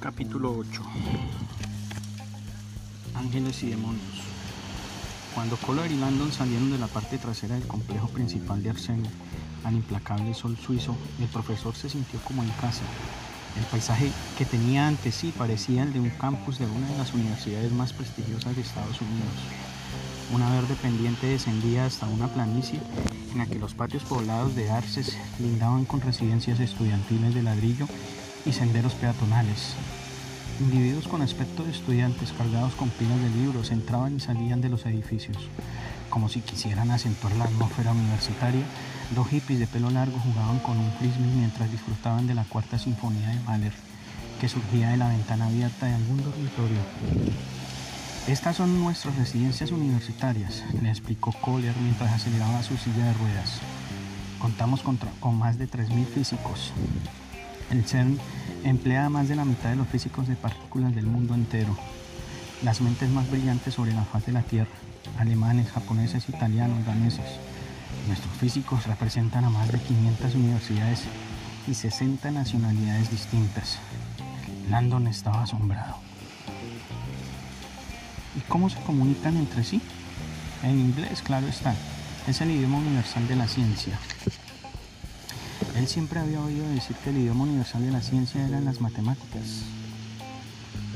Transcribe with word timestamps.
Capítulo 0.00 0.58
8 0.58 0.82
Ángeles 3.14 3.62
y 3.62 3.70
demonios. 3.70 4.02
Cuando 5.34 5.56
Kohler 5.56 5.90
y 5.90 5.96
Landon 5.96 6.30
salieron 6.32 6.70
de 6.70 6.76
la 6.76 6.86
parte 6.86 7.16
trasera 7.16 7.54
del 7.54 7.66
complejo 7.66 8.08
principal 8.08 8.62
de 8.62 8.70
Arsene 8.70 9.08
al 9.64 9.74
implacable 9.74 10.34
sol 10.34 10.56
suizo, 10.56 10.96
el 11.20 11.28
profesor 11.28 11.74
se 11.74 11.88
sintió 11.88 12.20
como 12.20 12.42
en 12.42 12.50
casa. 12.60 12.82
El 13.56 13.64
paisaje 13.64 14.10
que 14.38 14.44
tenía 14.44 14.88
ante 14.88 15.12
sí 15.12 15.32
parecía 15.36 15.82
el 15.82 15.92
de 15.92 16.00
un 16.00 16.10
campus 16.10 16.58
de 16.58 16.66
una 16.66 16.88
de 16.88 16.98
las 16.98 17.12
universidades 17.12 17.70
más 17.72 17.92
prestigiosas 17.92 18.56
de 18.56 18.62
Estados 18.62 19.00
Unidos. 19.00 19.34
Una 20.32 20.50
verde 20.50 20.74
pendiente 20.80 21.26
descendía 21.26 21.84
hasta 21.84 22.06
una 22.06 22.28
planicie 22.28 22.80
en 23.32 23.38
la 23.38 23.46
que 23.46 23.58
los 23.58 23.74
patios 23.74 24.02
poblados 24.04 24.54
de 24.54 24.70
arces 24.70 25.18
lindaban 25.38 25.84
con 25.84 26.00
residencias 26.00 26.60
estudiantiles 26.60 27.34
de 27.34 27.42
ladrillo 27.42 27.86
y 28.46 28.52
senderos 28.52 28.94
peatonales. 28.94 29.74
Individuos 30.60 31.08
con 31.08 31.22
aspecto 31.22 31.64
de 31.64 31.70
estudiantes 31.70 32.32
cargados 32.32 32.74
con 32.74 32.88
pilas 32.90 33.20
de 33.20 33.30
libros 33.30 33.70
entraban 33.70 34.16
y 34.16 34.20
salían 34.20 34.60
de 34.60 34.68
los 34.68 34.86
edificios. 34.86 35.36
Como 36.08 36.28
si 36.28 36.40
quisieran 36.40 36.90
acentuar 36.90 37.34
la 37.36 37.44
atmósfera 37.44 37.92
universitaria, 37.92 38.64
dos 39.14 39.28
hippies 39.28 39.58
de 39.58 39.66
pelo 39.66 39.90
largo 39.90 40.18
jugaban 40.18 40.58
con 40.60 40.78
un 40.78 40.92
frisbee 40.92 41.26
mientras 41.26 41.70
disfrutaban 41.70 42.26
de 42.26 42.34
la 42.34 42.44
cuarta 42.44 42.78
sinfonía 42.78 43.28
de 43.28 43.40
Mahler, 43.40 43.72
que 44.40 44.48
surgía 44.48 44.90
de 44.90 44.96
la 44.96 45.08
ventana 45.08 45.46
abierta 45.46 45.86
de 45.86 45.94
algún 45.94 46.22
dormitorio. 46.22 46.78
Estas 48.26 48.56
son 48.56 48.80
nuestras 48.80 49.16
residencias 49.16 49.72
universitarias, 49.72 50.62
le 50.80 50.88
explicó 50.88 51.32
Kohler 51.32 51.74
mientras 51.82 52.12
aceleraba 52.12 52.62
su 52.62 52.76
silla 52.76 53.06
de 53.06 53.14
ruedas. 53.14 53.60
Contamos 54.38 54.82
con, 54.82 54.98
más 55.38 55.58
de 55.58 55.68
3.000 55.68 56.06
físicos, 56.06 56.72
el 57.70 57.84
CERN 57.84 58.18
emplea 58.64 59.08
más 59.08 59.28
de 59.28 59.36
la 59.36 59.44
mitad 59.44 59.70
de 59.70 59.76
los 59.76 59.88
físicos 59.88 60.28
de 60.28 60.36
partículas 60.36 60.94
del 60.94 61.06
mundo 61.06 61.34
entero. 61.34 61.76
Las 62.62 62.80
mentes 62.80 63.10
más 63.10 63.30
brillantes 63.30 63.74
sobre 63.74 63.92
la 63.92 64.04
faz 64.04 64.26
de 64.26 64.32
la 64.32 64.42
Tierra, 64.42 64.70
alemanes, 65.18 65.70
japoneses, 65.70 66.28
italianos, 66.28 66.84
daneses. 66.86 67.26
Nuestros 68.08 68.34
físicos 68.36 68.86
representan 68.86 69.44
a 69.44 69.50
más 69.50 69.70
de 69.70 69.78
500 69.78 70.34
universidades 70.34 71.02
y 71.68 71.74
60 71.74 72.30
nacionalidades 72.30 73.10
distintas. 73.10 73.78
Landon 74.68 75.06
estaba 75.06 75.42
asombrado. 75.42 75.96
¿Y 78.36 78.40
cómo 78.48 78.70
se 78.70 78.80
comunican 78.80 79.36
entre 79.36 79.62
sí? 79.62 79.80
En 80.62 80.78
inglés, 80.78 81.22
claro 81.22 81.46
está. 81.46 81.74
Es 82.26 82.40
el 82.40 82.50
idioma 82.50 82.78
universal 82.78 83.26
de 83.28 83.36
la 83.36 83.46
ciencia. 83.46 83.98
Él 85.76 85.86
siempre 85.86 86.20
había 86.20 86.40
oído 86.40 86.68
decir 86.68 86.96
que 86.96 87.10
el 87.10 87.18
idioma 87.18 87.44
universal 87.44 87.84
de 87.84 87.92
la 87.92 88.02
ciencia 88.02 88.46
eran 88.46 88.64
las 88.64 88.80
matemáticas, 88.80 89.64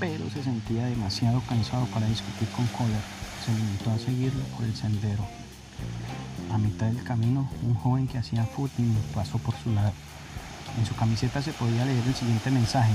pero 0.00 0.28
se 0.30 0.42
sentía 0.42 0.86
demasiado 0.86 1.40
cansado 1.48 1.86
para 1.86 2.06
discutir 2.06 2.48
con 2.48 2.66
Kohler. 2.66 3.00
Se 3.44 3.52
limitó 3.52 3.90
a 3.92 3.98
seguirlo 3.98 4.42
por 4.56 4.64
el 4.64 4.74
sendero. 4.74 5.45
A 6.56 6.58
mitad 6.58 6.86
del 6.86 7.04
camino, 7.04 7.46
un 7.64 7.74
joven 7.74 8.08
que 8.08 8.16
hacía 8.16 8.42
footing 8.42 8.96
pasó 9.14 9.36
por 9.36 9.54
su 9.56 9.70
lado. 9.74 9.92
En 10.78 10.86
su 10.86 10.96
camiseta 10.96 11.42
se 11.42 11.52
podía 11.52 11.84
leer 11.84 12.02
el 12.06 12.14
siguiente 12.14 12.50
mensaje. 12.50 12.94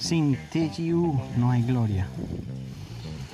Sin 0.00 0.36
TGU 0.50 1.16
no 1.36 1.52
hay 1.52 1.62
gloria. 1.62 2.08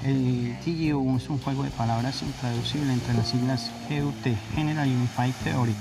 El 0.04 0.54
TGU 0.62 1.16
es 1.16 1.30
un 1.30 1.38
juego 1.38 1.62
de 1.62 1.70
palabras 1.70 2.20
intraducible 2.20 2.92
entre 2.92 3.14
las 3.14 3.28
siglas 3.28 3.70
GUT, 3.88 4.36
General 4.54 4.86
Unified 4.86 5.32
Theory, 5.44 5.74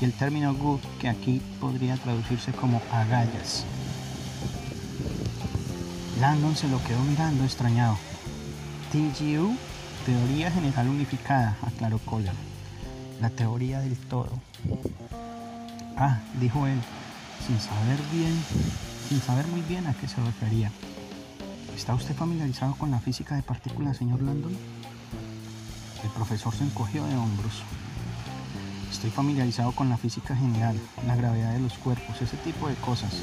y 0.00 0.04
el 0.04 0.12
término 0.12 0.54
good, 0.54 0.78
que 1.00 1.08
aquí 1.08 1.42
podría 1.60 1.96
traducirse 1.96 2.52
como 2.52 2.80
agallas. 2.92 3.64
Landon 6.20 6.54
se 6.54 6.68
lo 6.68 6.80
quedó 6.84 7.02
mirando 7.02 7.42
extrañado. 7.42 7.98
TGU, 8.92 9.56
Teoría 10.06 10.52
General 10.52 10.88
Unificada, 10.88 11.58
aclaró 11.66 11.98
Kohler. 11.98 12.51
La 13.22 13.30
teoría 13.30 13.78
del 13.78 13.96
todo. 13.96 14.32
Ah, 15.96 16.18
dijo 16.40 16.66
él, 16.66 16.80
sin 17.46 17.60
saber 17.60 18.00
bien, 18.10 18.36
sin 19.08 19.20
saber 19.20 19.46
muy 19.46 19.60
bien 19.60 19.86
a 19.86 19.94
qué 19.94 20.08
se 20.08 20.20
refería. 20.20 20.72
¿Está 21.76 21.94
usted 21.94 22.16
familiarizado 22.16 22.74
con 22.74 22.90
la 22.90 22.98
física 22.98 23.36
de 23.36 23.44
partículas, 23.44 23.96
señor 23.96 24.20
Landon? 24.22 24.56
El 26.02 26.10
profesor 26.10 26.52
se 26.52 26.64
encogió 26.64 27.06
de 27.06 27.14
hombros. 27.14 27.62
Estoy 28.90 29.10
familiarizado 29.10 29.70
con 29.70 29.88
la 29.88 29.98
física 29.98 30.34
general, 30.34 30.76
la 31.06 31.14
gravedad 31.14 31.52
de 31.52 31.60
los 31.60 31.74
cuerpos, 31.74 32.20
ese 32.20 32.36
tipo 32.38 32.66
de 32.66 32.74
cosas. 32.74 33.22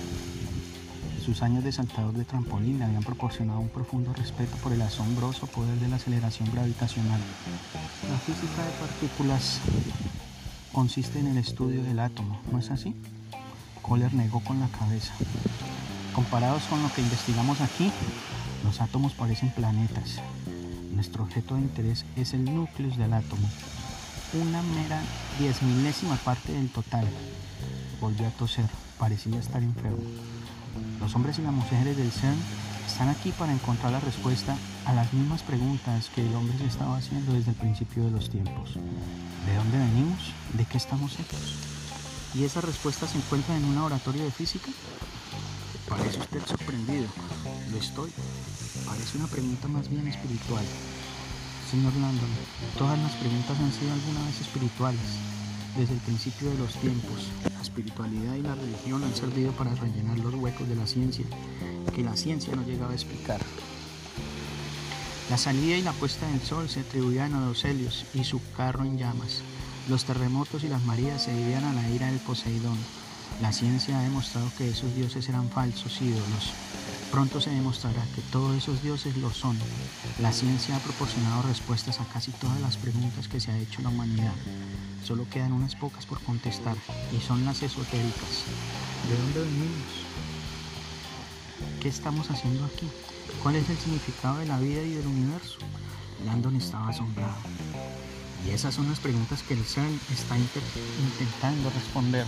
Sus 1.24 1.44
años 1.44 1.64
de 1.64 1.72
saltador 1.72 2.14
de 2.14 2.26
trampolín 2.26 2.80
le 2.80 2.86
habían 2.86 3.04
proporcionado 3.04 3.60
un 3.60 3.70
profundo 3.70 4.14
respeto 4.14 4.56
por 4.58 4.74
el 4.74 4.82
asombroso 4.82 5.46
poder 5.48 5.78
de 5.78 5.88
la 5.88 5.98
aceleración 5.98 6.50
gravitacional. 6.52 7.20
La 8.10 8.18
física 8.18 8.64
de 8.64 8.72
partículas 8.80 9.60
consiste 10.72 11.20
en 11.20 11.28
el 11.28 11.38
estudio 11.38 11.84
del 11.84 12.00
átomo, 12.00 12.40
¿no 12.52 12.58
es 12.58 12.72
así? 12.72 12.96
Kohler 13.84 14.14
negó 14.14 14.40
con 14.40 14.60
la 14.60 14.68
cabeza. 14.70 15.14
Comparados 16.14 16.64
con 16.64 16.82
lo 16.82 16.92
que 16.94 17.02
investigamos 17.02 17.62
aquí, 17.62 17.92
los 18.64 18.82
átomos 18.82 19.14
parecen 19.14 19.52
planetas. 19.52 20.20
Nuestro 20.94 21.24
objeto 21.24 21.56
de 21.56 21.62
interés 21.62 22.06
es 22.16 22.34
el 22.34 22.46
núcleo 22.46 22.90
del 22.96 23.14
átomo, 23.14 23.48
una 24.34 24.64
mera 24.64 25.02
diez 25.38 25.62
milésima 25.62 26.16
parte 26.16 26.54
del 26.54 26.70
total. 26.70 27.06
Volvió 28.02 28.28
a 28.28 28.32
toser, 28.32 28.66
parecía 28.98 29.38
estar 29.38 29.62
enfermo. 29.62 29.98
Los 31.00 31.16
hombres 31.16 31.40
y 31.40 31.42
las 31.42 31.54
mujeres 31.54 31.96
del 31.96 32.12
CERN 32.12 32.38
están 32.86 33.10
aquí 33.10 33.32
para 33.32 33.54
encontrar 33.54 33.92
la 33.92 34.00
respuesta 34.00 34.58
a 34.86 34.94
las 34.94 35.14
mismas 35.14 35.42
preguntas 35.44 36.10
que 36.14 36.26
el 36.26 36.36
hombre 36.36 36.58
se 36.58 36.66
estaba 36.66 36.98
haciendo 36.98 37.34
desde 37.34 37.52
el 37.52 37.58
principio 37.58 38.04
de 38.04 38.12
los 38.12 38.30
tiempos. 38.30 38.74
¿De 38.74 39.56
dónde 39.56 39.78
venimos? 39.78 40.34
¿De 40.54 40.66
qué 40.66 40.78
estamos 40.78 41.18
hechos? 41.20 41.56
¿Y 42.36 42.44
esa 42.44 42.62
respuesta 42.62 43.08
se 43.08 43.18
encuentra 43.18 43.56
en 43.56 43.66
un 43.66 43.76
laboratorio 43.76 44.24
de 44.24 44.32
física? 44.32 44.70
Parece 45.88 46.20
usted 46.20 46.46
sorprendido. 46.46 47.08
Lo 47.72 47.78
estoy. 47.78 48.12
Parece 48.86 49.18
una 49.18 49.28
pregunta 49.28 49.68
más 49.68 49.90
bien 49.90 50.08
espiritual. 50.08 50.66
Señor 51.72 51.94
Landon, 51.94 52.30
todas 52.78 53.00
las 53.00 53.14
preguntas 53.14 53.58
han 53.58 53.72
sido 53.72 53.94
alguna 53.94 54.26
vez 54.26 54.42
espirituales. 54.42 55.29
Desde 55.78 55.94
el 55.94 56.00
principio 56.02 56.50
de 56.50 56.58
los 56.58 56.74
tiempos, 56.74 57.28
la 57.54 57.62
espiritualidad 57.62 58.36
y 58.36 58.42
la 58.42 58.56
religión 58.56 59.04
han 59.04 59.16
servido 59.16 59.52
para 59.54 59.74
rellenar 59.76 60.18
los 60.20 60.34
huecos 60.36 60.68
de 60.68 60.76
la 60.76 60.88
ciencia, 60.88 61.26
que 61.96 62.04
la 62.04 62.18
ciencia 62.18 62.56
no 62.56 62.64
llegaba 62.64 62.92
a 62.92 62.96
explicar. 62.96 63.42
La 65.30 65.38
salida 65.38 65.78
y 65.78 65.82
la 65.82 65.94
puesta 65.94 66.28
del 66.28 66.42
sol 66.42 66.70
se 66.70 66.82
atribuían 66.82 67.34
a 67.34 67.46
los 67.46 67.64
helios 67.64 68.06
y 68.14 68.24
su 68.24 68.42
carro 68.58 68.84
en 68.84 68.98
llamas. 68.98 69.42
Los 69.88 70.06
terremotos 70.06 70.64
y 70.64 70.68
las 70.68 70.84
marías 70.84 71.24
se 71.24 71.32
debían 71.32 71.64
a 71.64 71.74
la 71.74 71.90
ira 71.90 72.08
del 72.08 72.20
Poseidón. 72.20 72.78
La 73.42 73.54
ciencia 73.54 74.00
ha 74.00 74.04
demostrado 74.04 74.52
que 74.58 74.70
esos 74.70 74.94
dioses 74.96 75.30
eran 75.30 75.50
falsos 75.50 76.02
ídolos, 76.02 76.54
Pronto 77.12 77.42
se 77.42 77.50
demostrará 77.50 78.04
que 78.16 78.22
todos 78.32 78.56
esos 78.56 78.84
dioses 78.84 79.18
lo 79.18 79.32
son. 79.32 79.58
La 80.20 80.32
ciencia 80.32 80.76
ha 80.76 80.80
proporcionado 80.80 81.42
respuestas 81.42 82.00
a 82.00 82.06
casi 82.06 82.32
todas 82.32 82.62
las 82.62 82.78
preguntas 82.78 83.28
que 83.28 83.40
se 83.40 83.52
ha 83.52 83.58
hecho 83.58 83.82
la 83.82 83.90
humanidad. 83.90 84.34
Solo 85.10 85.26
quedan 85.28 85.54
unas 85.54 85.76
pocas 85.76 86.06
por 86.06 86.22
contestar 86.22 86.76
y 87.12 87.20
son 87.20 87.44
las 87.44 87.64
esotéricas. 87.64 88.44
¿De 89.10 89.18
dónde 89.18 89.40
venimos? 89.40 90.06
¿Qué 91.82 91.90
estamos 91.90 92.30
haciendo 92.30 92.64
aquí? 92.66 92.88
¿Cuál 93.42 93.56
es 93.56 93.68
el 93.72 93.78
significado 93.80 94.38
de 94.38 94.46
la 94.46 94.60
vida 94.60 94.84
y 94.84 94.92
del 94.92 95.08
universo? 95.08 95.58
Landon 96.28 96.58
estaba 96.58 96.90
asombrado. 96.90 97.34
Y 98.46 98.52
esas 98.52 98.76
son 98.76 98.88
las 98.88 99.00
preguntas 99.00 99.42
que 99.42 99.56
el 99.56 99.66
CERN 99.66 100.00
está 100.14 100.38
intentando 100.38 101.72
responder. 101.72 102.28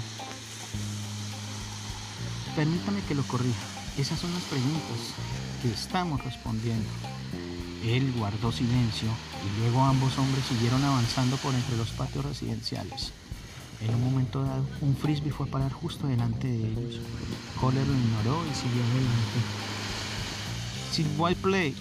Permítame 2.56 3.02
que 3.04 3.14
lo 3.14 3.22
corrija. 3.28 3.62
Esas 4.00 4.18
son 4.20 4.34
las 4.34 4.44
preguntas 4.46 5.14
que 5.62 5.72
estamos 5.72 6.24
respondiendo. 6.24 6.90
Él 7.84 8.14
guardó 8.18 8.52
silencio 8.52 9.10
y 9.44 9.60
luego 9.60 9.84
ambos 9.84 10.18
hombres 10.18 10.46
siguieron 10.46 10.84
avanzando 10.84 11.38
por 11.38 11.54
entre 11.54 11.78
los 11.78 11.90
patios 11.92 12.26
residenciales. 12.26 13.12
En 13.82 13.96
un 13.96 14.04
momento 14.04 14.44
dado, 14.44 14.64
un 14.82 14.96
frisbee 14.96 15.32
fue 15.32 15.48
a 15.48 15.52
parar 15.52 15.72
justo 15.72 16.08
delante 16.08 16.48
de 16.48 16.68
ellos. 16.68 17.00
Kohler 17.60 17.88
lo 17.88 17.94
ignoró 17.94 18.44
y 18.46 18.54
siguió 18.54 18.84
adelante. 18.84 19.40
S'il 20.92 21.08
vous 21.18 21.34
plaît, 21.36 21.74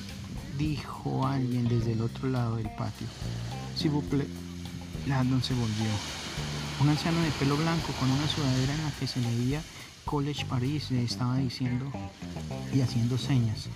dijo 0.57 1.27
alguien 1.27 1.69
desde 1.69 1.93
el 1.93 2.01
otro 2.01 2.29
lado 2.29 2.57
del 2.57 2.71
patio. 2.77 3.07
S'il 3.77 3.91
plaît. 4.09 4.29
Landon 5.07 5.43
se 5.43 5.55
volvió. 5.55 5.91
Un 6.81 6.89
anciano 6.89 7.21
de 7.21 7.31
pelo 7.33 7.57
blanco 7.57 7.93
con 7.99 8.11
una 8.11 8.29
sudadera 8.29 8.75
en 8.75 8.85
la 8.85 8.91
que 8.93 9.07
se 9.07 9.21
leía 9.21 9.63
College 10.11 10.45
Paris 10.47 10.91
le 10.91 11.05
estaba 11.05 11.37
diciendo 11.37 11.87
y 12.75 12.81
haciendo 12.81 13.17
señas. 13.17 13.69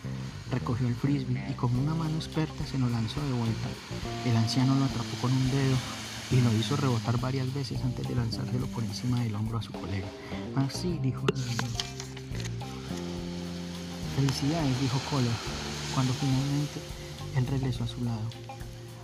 Recogió 0.51 0.89
el 0.89 0.97
frisbee 0.97 1.41
y 1.49 1.53
con 1.53 1.73
una 1.77 1.95
mano 1.95 2.17
experta 2.17 2.67
se 2.67 2.77
lo 2.77 2.89
lanzó 2.89 3.21
de 3.21 3.33
vuelta. 3.35 3.69
El 4.27 4.37
anciano 4.37 4.75
lo 4.75 4.85
atrapó 4.85 5.17
con 5.23 5.31
un 5.31 5.51
dedo 5.53 5.77
y 6.33 6.41
lo 6.41 6.53
hizo 6.59 6.75
rebotar 6.77 7.21
varias 7.21 7.55
veces 7.55 7.81
antes 7.85 8.09
de 8.09 8.17
lanzárselo 8.17 8.67
por 8.67 8.83
encima 8.83 9.21
del 9.21 9.37
hombro 9.37 9.59
a 9.59 9.63
su 9.63 9.71
colega. 9.71 10.09
Así, 10.57 10.99
dijo 11.01 11.25
el 11.29 11.35
Felicidades, 14.17 14.81
dijo 14.81 14.99
Kohler, 15.09 15.31
cuando 15.95 16.13
finalmente 16.15 16.81
él 17.37 17.47
regresó 17.47 17.85
a 17.85 17.87
su 17.87 18.03
lado. 18.03 18.29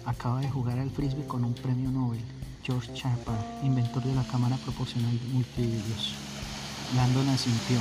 Acaba 0.05 0.41
de 0.41 0.51
jugar 0.51 0.81
al 0.81 0.91
frisbee 0.91 1.29
con 1.29 1.45
un 1.45 1.55
premio 1.55 1.93
Nobel, 1.93 2.25
George 2.65 2.93
Chapman, 2.93 3.39
inventor 3.63 4.03
de 4.03 4.17
la 4.17 4.25
cámara 4.25 4.57
proporcional 4.57 5.17
de 5.17 5.27
multivídeos. 5.29 6.30
Landon 6.97 7.29
asintió. 7.29 7.79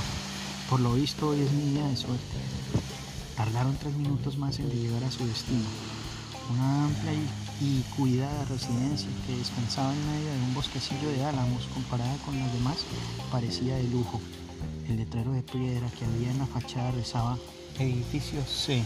Por 0.69 0.79
lo 0.79 0.93
visto 0.93 1.29
hoy 1.29 1.41
es 1.41 1.51
mi 1.51 1.71
día 1.71 1.87
de 1.87 1.97
suerte. 1.97 2.37
Tardaron 3.35 3.75
tres 3.77 3.95
minutos 3.95 4.37
más 4.37 4.59
en 4.59 4.69
llegar 4.69 5.03
a 5.03 5.11
su 5.11 5.25
destino. 5.25 5.65
Una 6.51 6.85
amplia 6.85 7.13
y 7.61 7.81
cuidada 7.95 8.45
residencia 8.45 9.09
que 9.25 9.37
descansaba 9.37 9.93
en 9.93 10.11
medio 10.11 10.31
de 10.31 10.43
un 10.43 10.53
bosquecillo 10.53 11.09
de 11.09 11.25
álamos 11.25 11.65
comparada 11.73 12.15
con 12.25 12.37
las 12.39 12.51
demás 12.53 12.77
parecía 13.31 13.75
de 13.75 13.87
lujo. 13.89 14.21
El 14.87 14.97
letrero 14.97 15.31
de 15.31 15.41
piedra 15.41 15.89
que 15.97 16.05
había 16.05 16.31
en 16.31 16.39
la 16.39 16.47
fachada 16.47 16.91
rezaba 16.91 17.37
Edificio 17.77 18.43
C. 18.45 18.83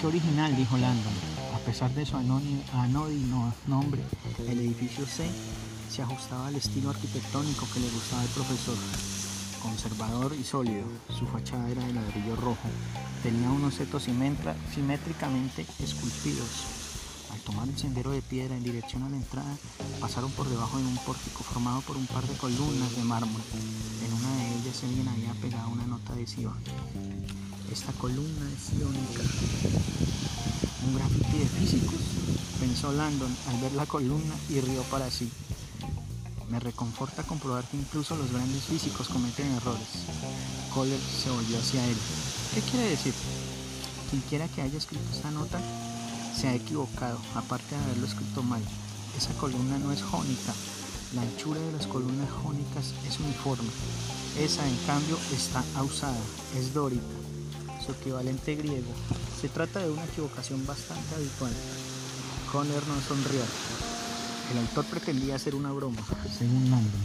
Qué 0.00 0.06
original, 0.06 0.56
dijo 0.56 0.76
Landon. 0.76 1.12
A 1.54 1.58
pesar 1.58 1.92
de 1.94 2.06
su 2.06 2.16
anónimo 2.16 3.52
nombre, 3.66 4.02
el 4.46 4.58
edificio 4.58 5.06
C 5.06 5.28
se 5.90 6.02
ajustaba 6.02 6.48
al 6.48 6.56
estilo 6.56 6.90
arquitectónico 6.90 7.66
que 7.72 7.80
le 7.80 7.90
gustaba 7.90 8.22
al 8.22 8.28
profesor. 8.28 8.76
Conservador 9.62 10.34
y 10.38 10.44
sólido, 10.44 10.84
su 11.18 11.26
fachada 11.26 11.68
era 11.68 11.84
de 11.84 11.92
ladrillo 11.92 12.36
rojo. 12.36 12.68
Tenía 13.22 13.50
unos 13.50 13.74
setos 13.74 14.04
simétricamente 14.04 15.66
esculpidos. 15.82 16.48
Al 17.32 17.40
tomar 17.40 17.68
el 17.68 17.76
sendero 17.76 18.10
de 18.10 18.22
piedra 18.22 18.56
en 18.56 18.62
dirección 18.64 19.02
a 19.02 19.10
la 19.10 19.16
entrada, 19.16 19.56
pasaron 20.00 20.30
por 20.32 20.48
debajo 20.48 20.78
de 20.78 20.84
un 20.84 20.96
pórtico 20.98 21.42
formado 21.42 21.80
por 21.82 21.96
un 21.96 22.06
par 22.06 22.26
de 22.26 22.36
columnas 22.36 22.94
de 22.96 23.04
mármol. 23.04 23.42
En 24.06 24.12
una 24.12 24.34
de 24.36 24.54
ellas 24.56 24.82
alguien 24.82 25.08
había 25.08 25.32
pegado 25.34 25.68
una 25.70 25.86
nota 25.86 26.12
adhesiva. 26.12 26.54
Esta 27.70 27.92
columna 27.92 28.50
es 28.56 28.78
iónica. 28.78 29.22
Un 30.86 30.94
grafiti 30.94 31.38
de 31.38 31.46
físicos, 31.46 32.00
pensó 32.60 32.92
Landon 32.92 33.36
al 33.48 33.60
ver 33.60 33.72
la 33.72 33.84
columna 33.84 34.34
y 34.48 34.60
rió 34.60 34.82
para 34.84 35.10
sí. 35.10 35.30
Me 36.50 36.58
reconforta 36.58 37.22
comprobar 37.24 37.64
que 37.64 37.76
incluso 37.76 38.16
los 38.16 38.32
grandes 38.32 38.64
físicos 38.64 39.08
cometen 39.08 39.52
errores. 39.54 39.88
Kohler 40.72 40.98
se 41.00 41.30
volvió 41.30 41.58
hacia 41.58 41.84
él. 41.84 41.96
¿Qué 42.54 42.62
quiere 42.62 42.90
decir? 42.90 43.14
Quien 44.08 44.22
quiera 44.22 44.48
que 44.48 44.62
haya 44.62 44.78
escrito 44.78 45.04
esta 45.12 45.30
nota 45.30 45.60
se 46.34 46.48
ha 46.48 46.54
equivocado, 46.54 47.18
aparte 47.34 47.74
de 47.74 47.84
haberlo 47.84 48.06
escrito 48.06 48.42
mal. 48.42 48.62
Esa 49.16 49.32
columna 49.34 49.76
no 49.78 49.92
es 49.92 50.02
jónica. 50.02 50.54
La 51.14 51.22
anchura 51.22 51.60
de 51.60 51.72
las 51.72 51.86
columnas 51.86 52.30
jónicas 52.30 52.94
es 53.06 53.18
uniforme. 53.18 53.68
Esa, 54.38 54.66
en 54.66 54.76
cambio, 54.86 55.18
está 55.34 55.62
ausada, 55.74 56.20
es 56.56 56.72
dórica, 56.72 57.02
su 57.84 57.92
equivalente 57.92 58.54
griego. 58.54 58.92
Se 59.40 59.48
trata 59.48 59.80
de 59.80 59.90
una 59.90 60.04
equivocación 60.04 60.64
bastante 60.66 61.14
habitual. 61.14 61.52
Conner 62.52 62.86
no 62.86 63.00
sonrió. 63.00 63.87
El 64.50 64.58
autor 64.58 64.84
pretendía 64.86 65.36
hacer 65.36 65.54
una 65.54 65.72
broma, 65.72 66.00
según 66.38 66.70
Landon. 66.70 67.00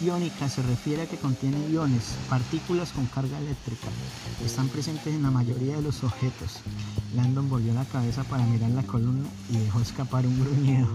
Iónica 0.00 0.48
se 0.48 0.62
refiere 0.62 1.02
a 1.02 1.06
que 1.06 1.18
contiene 1.18 1.68
iones, 1.70 2.16
partículas 2.28 2.92
con 2.92 3.06
carga 3.06 3.38
eléctrica. 3.38 3.88
Están 4.44 4.68
presentes 4.68 5.14
en 5.14 5.22
la 5.22 5.30
mayoría 5.30 5.76
de 5.76 5.82
los 5.82 6.02
objetos. 6.02 6.60
Landon 7.14 7.48
volvió 7.48 7.74
la 7.74 7.84
cabeza 7.84 8.24
para 8.24 8.44
mirar 8.46 8.70
la 8.70 8.82
columna 8.82 9.28
y 9.50 9.58
dejó 9.58 9.80
escapar 9.80 10.26
un 10.26 10.42
gruñido. 10.42 10.88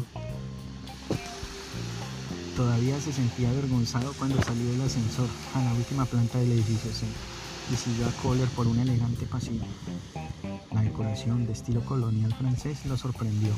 Todavía 2.56 3.00
se 3.00 3.14
sentía 3.14 3.50
avergonzado 3.50 4.14
cuando 4.18 4.42
salió 4.42 4.72
del 4.72 4.82
ascensor 4.82 5.30
a 5.54 5.64
la 5.64 5.74
última 5.74 6.06
planta 6.06 6.40
del 6.40 6.54
edificio 6.54 6.92
C 6.92 7.06
y 7.72 7.76
siguió 7.76 8.08
a 8.08 8.12
Kohler 8.24 8.48
por 8.50 8.68
un 8.68 8.80
elegante 8.80 9.26
pasillo. 9.26 9.66
La 10.74 10.82
decoración 10.82 11.46
de 11.46 11.54
estilo 11.54 11.82
colonial 11.84 12.34
francés 12.34 12.86
lo 12.86 12.98
sorprendió. 12.98 13.52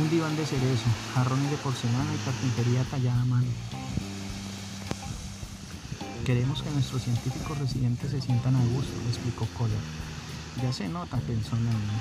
Un 0.00 0.10
diván 0.10 0.36
de 0.36 0.46
cerezo, 0.46 0.88
jarrones 1.14 1.50
de 1.50 1.56
porcelana 1.58 2.14
y 2.14 2.18
carpintería 2.24 2.84
tallada 2.84 3.20
a 3.20 3.24
mano. 3.24 3.48
Queremos 6.24 6.62
que 6.62 6.70
nuestros 6.70 7.02
científicos 7.02 7.58
residentes 7.58 8.10
se 8.10 8.20
sientan 8.20 8.54
a 8.54 8.64
gusto, 8.66 8.92
explicó 9.08 9.46
Kohler. 9.56 9.78
Ya 10.62 10.72
se 10.72 10.88
nota, 10.88 11.18
pensó 11.18 11.56
Naomi. 11.56 11.98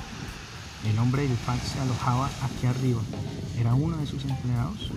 El 0.86 1.00
hombre 1.00 1.24
del 1.24 1.38
fax 1.38 1.62
se 1.74 1.80
alojaba 1.80 2.30
aquí 2.42 2.66
arriba. 2.68 3.02
¿Era 3.58 3.74
uno 3.74 3.98
de 3.98 4.06
sus 4.06 4.24
empleados? 4.26 4.92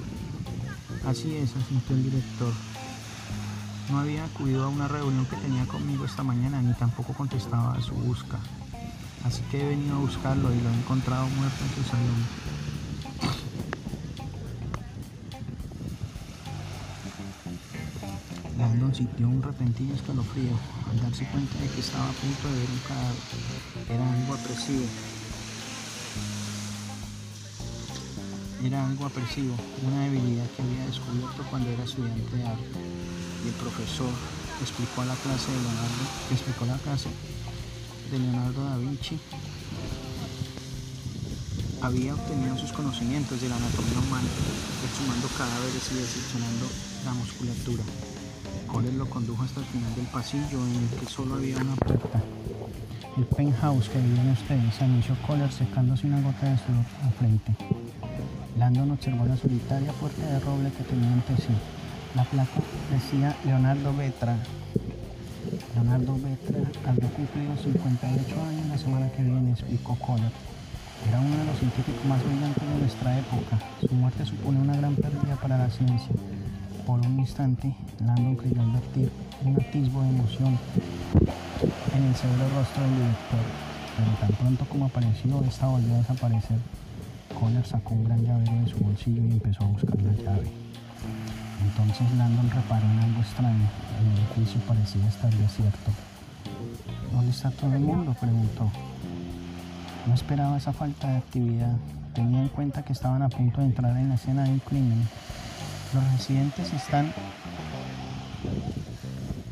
Así 1.04 1.36
es, 1.36 1.56
asintió 1.56 1.96
el 1.96 2.04
director. 2.04 2.52
No 3.90 3.98
había 3.98 4.24
acudido 4.24 4.64
a 4.64 4.68
una 4.68 4.86
reunión 4.86 5.26
que 5.26 5.34
tenía 5.36 5.66
conmigo 5.66 6.04
esta 6.04 6.22
mañana 6.22 6.62
ni 6.62 6.72
tampoco 6.74 7.12
contestaba 7.12 7.74
a 7.74 7.82
su 7.82 7.92
busca. 7.94 8.38
Así 9.24 9.42
que 9.50 9.60
he 9.60 9.68
venido 9.68 9.96
a 9.96 9.98
buscarlo 9.98 10.54
y 10.54 10.60
lo 10.60 10.70
he 10.70 10.74
encontrado 10.74 11.26
muerto 11.26 11.64
en 11.64 11.74
su 11.74 11.90
salón. 11.90 12.24
Landon 18.56 18.94
sintió 18.94 19.28
un 19.28 19.42
repentino 19.42 19.94
escalofrío 19.94 20.52
al 20.88 21.00
darse 21.00 21.26
cuenta 21.26 21.58
de 21.58 21.68
que 21.68 21.80
estaba 21.80 22.08
a 22.08 22.12
punto 22.12 22.48
de 22.48 22.58
ver 22.60 22.70
un 22.70 22.78
cadáver. 22.86 23.16
Era 23.88 24.12
algo 24.12 24.34
apresivo. 24.34 24.84
Era 28.62 28.86
algo 28.86 29.06
apresivo, 29.06 29.54
una 29.82 30.02
debilidad 30.02 30.46
que 30.50 30.62
había 30.62 30.86
descubierto 30.86 31.42
cuando 31.50 31.70
era 31.70 31.82
estudiante 31.82 32.36
de 32.36 32.46
arte. 32.46 32.89
Y 33.44 33.48
el 33.48 33.54
profesor 33.54 34.10
explicó 34.60 35.02
a 35.02 35.06
la 35.06 35.14
clase 35.14 35.50
de 35.50 35.58
Leonardo, 35.58 36.02
explicó 36.30 36.66
la 36.66 36.78
clase 36.78 37.08
de 38.10 38.18
Leonardo 38.18 38.64
da 38.64 38.76
Vinci 38.76 39.18
había 41.82 42.14
obtenido 42.14 42.58
sus 42.58 42.72
conocimientos 42.72 43.40
de 43.40 43.48
la 43.48 43.56
anatomía 43.56 43.98
humana, 43.98 44.28
exhumando 44.84 45.28
cadáveres 45.28 45.90
y 45.90 45.94
diseccionando 45.94 46.66
la 47.04 47.14
musculatura. 47.14 47.84
Kohler 48.66 48.94
lo 48.94 49.08
condujo 49.08 49.42
hasta 49.42 49.60
el 49.60 49.66
final 49.66 49.94
del 49.94 50.06
pasillo 50.06 50.58
en 50.60 50.76
el 50.76 51.00
que 51.00 51.06
solo 51.06 51.34
había 51.36 51.56
una 51.56 51.74
puerta. 51.76 52.22
El 53.16 53.24
penthouse 53.24 53.88
que 53.88 53.98
viven 53.98 54.30
ustedes, 54.30 54.82
anunció 54.82 55.16
Kohler 55.26 55.50
secándose 55.50 56.06
una 56.06 56.20
gota 56.20 56.50
de 56.50 56.58
sudor 56.58 56.86
al 57.02 57.12
frente. 57.14 57.56
Landon 58.58 58.90
observó 58.90 59.24
la 59.24 59.36
solitaria 59.36 59.92
puerta 59.92 60.22
de 60.26 60.40
roble 60.40 60.70
que 60.72 60.84
tenía 60.84 61.12
ante 61.12 61.36
sí. 61.36 61.54
La 62.14 62.24
placa 62.24 62.60
decía 62.90 63.36
Leonardo 63.44 63.94
Vetra, 63.94 64.36
Leonardo 65.74 66.14
Vetra 66.14 66.60
había 66.84 67.08
cumplido 67.10 67.56
58 67.56 68.42
años 68.42 68.66
la 68.66 68.78
semana 68.78 69.10
que 69.12 69.22
viene, 69.22 69.52
explicó 69.52 69.94
Kohler. 69.94 70.32
Era 71.08 71.20
uno 71.20 71.36
de 71.36 71.44
los 71.44 71.58
científicos 71.58 72.04
más 72.06 72.22
brillantes 72.24 72.62
de 72.62 72.80
nuestra 72.80 73.18
época. 73.18 73.58
Su 73.80 73.94
muerte 73.94 74.26
supone 74.26 74.60
una 74.60 74.76
gran 74.76 74.96
pérdida 74.96 75.36
para 75.36 75.56
la 75.56 75.70
ciencia. 75.70 76.10
Por 76.84 76.98
un 76.98 77.20
instante, 77.20 77.74
Landon 78.04 78.36
creyó 78.36 78.60
advertir 78.60 79.10
un 79.44 79.56
atisbo 79.56 80.02
de 80.02 80.08
emoción 80.08 80.58
en 81.94 82.02
el 82.02 82.14
severo 82.16 82.48
rostro 82.56 82.82
del 82.82 82.94
director, 82.96 83.40
pero 83.96 84.10
tan 84.20 84.32
pronto 84.36 84.64
como 84.66 84.86
apareció, 84.86 85.44
esta 85.44 85.68
volvió 85.68 85.94
a 85.94 85.98
desaparecer. 85.98 86.58
Kohler 87.38 87.64
sacó 87.64 87.94
un 87.94 88.04
gran 88.04 88.22
llavero 88.24 88.52
de 88.64 88.68
su 88.68 88.78
bolsillo 88.78 89.22
y 89.22 89.30
empezó 89.30 89.62
a 89.64 89.68
buscar 89.68 90.02
la 90.02 90.12
llave. 90.12 90.59
Entonces 91.62 92.10
Landon 92.16 92.50
reparó 92.50 92.86
en 92.86 92.98
algo 93.00 93.20
extraño. 93.20 93.68
El 94.00 94.18
edificio 94.18 94.60
parecía 94.62 95.06
estar 95.06 95.32
desierto. 95.34 95.90
¿Dónde 97.12 97.30
está 97.30 97.50
todo 97.50 97.74
el 97.74 97.80
mundo? 97.80 98.14
preguntó. 98.18 98.70
No 100.06 100.14
esperaba 100.14 100.56
esa 100.56 100.72
falta 100.72 101.08
de 101.08 101.18
actividad. 101.18 101.76
Tenía 102.14 102.40
en 102.40 102.48
cuenta 102.48 102.82
que 102.82 102.92
estaban 102.92 103.22
a 103.22 103.28
punto 103.28 103.60
de 103.60 103.66
entrar 103.66 103.96
en 103.96 104.08
la 104.08 104.14
escena 104.14 104.44
de 104.44 104.50
un 104.50 104.58
crimen. 104.60 105.06
Los 105.94 106.12
residentes 106.12 106.72
están... 106.72 107.12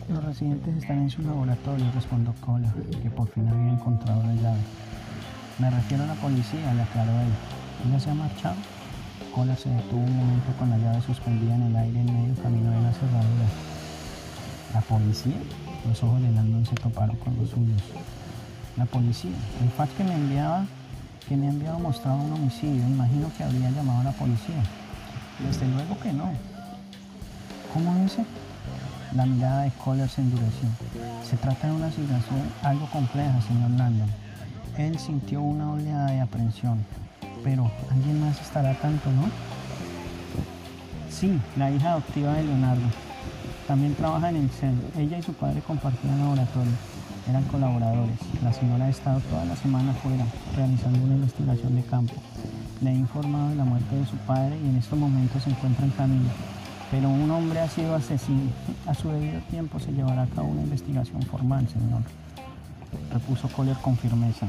Los 0.08 0.24
residentes 0.24 0.76
están 0.76 1.00
en 1.00 1.10
su 1.10 1.22
laboratorio, 1.22 1.84
respondió 1.94 2.32
Kohler, 2.40 2.72
que 3.02 3.10
por 3.10 3.28
fin 3.28 3.46
había 3.46 3.72
encontrado 3.72 4.22
la 4.22 4.34
llave. 4.34 4.60
Me 5.58 5.70
refiero 5.70 6.04
a 6.04 6.06
la 6.06 6.14
policía, 6.14 6.72
le 6.72 6.82
aclaró 6.82 7.12
él. 7.20 7.32
¿Ella 7.86 8.00
se 8.00 8.10
ha 8.10 8.14
marchado? 8.14 8.56
Kohler 9.38 9.56
se 9.56 9.70
detuvo 9.70 10.00
un 10.00 10.16
momento 10.16 10.52
con 10.58 10.68
la 10.68 10.78
llave 10.78 11.00
suspendida 11.00 11.54
en 11.54 11.62
el 11.62 11.76
aire 11.76 12.00
en 12.00 12.06
medio 12.06 12.42
camino 12.42 12.72
de 12.72 12.82
la 12.82 12.92
cerradura. 12.92 13.46
¿La 14.74 14.80
policía? 14.80 15.36
Los 15.86 16.02
ojos 16.02 16.20
de 16.22 16.32
Landon 16.32 16.66
se 16.66 16.74
toparon 16.74 17.14
con 17.18 17.36
los 17.36 17.50
suyos. 17.50 17.80
La 18.76 18.84
policía. 18.84 19.30
El 19.62 19.70
fax 19.70 19.92
que 19.92 20.02
me 20.02 20.14
enviaba 20.14 20.66
que 21.28 21.36
me 21.36 21.46
ha 21.46 21.50
enviado 21.50 21.78
mostrado 21.78 22.18
un 22.20 22.32
homicidio, 22.32 22.82
imagino 22.82 23.30
que 23.36 23.44
habría 23.44 23.70
llamado 23.70 24.00
a 24.00 24.04
la 24.04 24.12
policía. 24.12 24.60
Desde 25.38 25.68
luego 25.68 25.96
que 26.00 26.12
no. 26.12 26.32
¿Cómo 27.72 27.94
dice? 28.02 28.24
La 29.14 29.24
mirada 29.24 29.62
de 29.62 29.70
Kohler 29.70 30.08
se 30.08 30.20
endureció. 30.20 30.68
Se 31.22 31.36
trata 31.36 31.68
de 31.68 31.74
una 31.74 31.92
situación 31.92 32.42
algo 32.64 32.86
compleja, 32.90 33.40
señor 33.42 33.70
Landon. 33.70 34.10
Él 34.76 34.98
sintió 34.98 35.42
una 35.42 35.70
oleada 35.70 36.10
de 36.10 36.22
aprensión. 36.22 36.84
Pero 37.48 37.70
alguien 37.90 38.20
más 38.20 38.38
estará 38.42 38.74
tanto, 38.74 39.10
¿no? 39.10 39.22
Sí, 41.10 41.40
la 41.56 41.70
hija 41.70 41.92
adoptiva 41.92 42.34
de 42.34 42.44
Leonardo. 42.44 42.82
También 43.66 43.94
trabaja 43.94 44.28
en 44.28 44.36
el 44.36 44.50
CEN. 44.50 44.78
Ella 44.98 45.16
y 45.16 45.22
su 45.22 45.32
padre 45.32 45.62
compartían 45.62 46.18
laboratorio. 46.18 46.72
Eran 47.26 47.44
colaboradores. 47.44 48.18
La 48.44 48.52
señora 48.52 48.84
ha 48.84 48.90
estado 48.90 49.20
toda 49.30 49.46
la 49.46 49.56
semana 49.56 49.94
fuera 49.94 50.26
realizando 50.54 51.02
una 51.02 51.14
investigación 51.14 51.74
de 51.74 51.84
campo. 51.84 52.12
Le 52.82 52.90
he 52.90 52.94
informado 52.94 53.48
de 53.48 53.56
la 53.56 53.64
muerte 53.64 53.96
de 53.96 54.04
su 54.04 54.16
padre 54.18 54.58
y 54.62 54.68
en 54.68 54.76
estos 54.76 54.98
momentos 54.98 55.42
se 55.42 55.48
encuentra 55.48 55.86
en 55.86 55.92
camino. 55.92 56.28
Pero 56.90 57.08
un 57.08 57.30
hombre 57.30 57.60
ha 57.60 57.68
sido 57.70 57.94
asesino. 57.94 58.50
A 58.86 58.92
su 58.92 59.08
debido 59.08 59.40
tiempo 59.48 59.80
se 59.80 59.92
llevará 59.92 60.24
a 60.24 60.26
cabo 60.26 60.48
una 60.48 60.64
investigación 60.64 61.22
formal, 61.22 61.66
señor. 61.66 62.02
Repuso 63.10 63.48
Kohler 63.48 63.76
con 63.78 63.96
firmeza. 63.96 64.48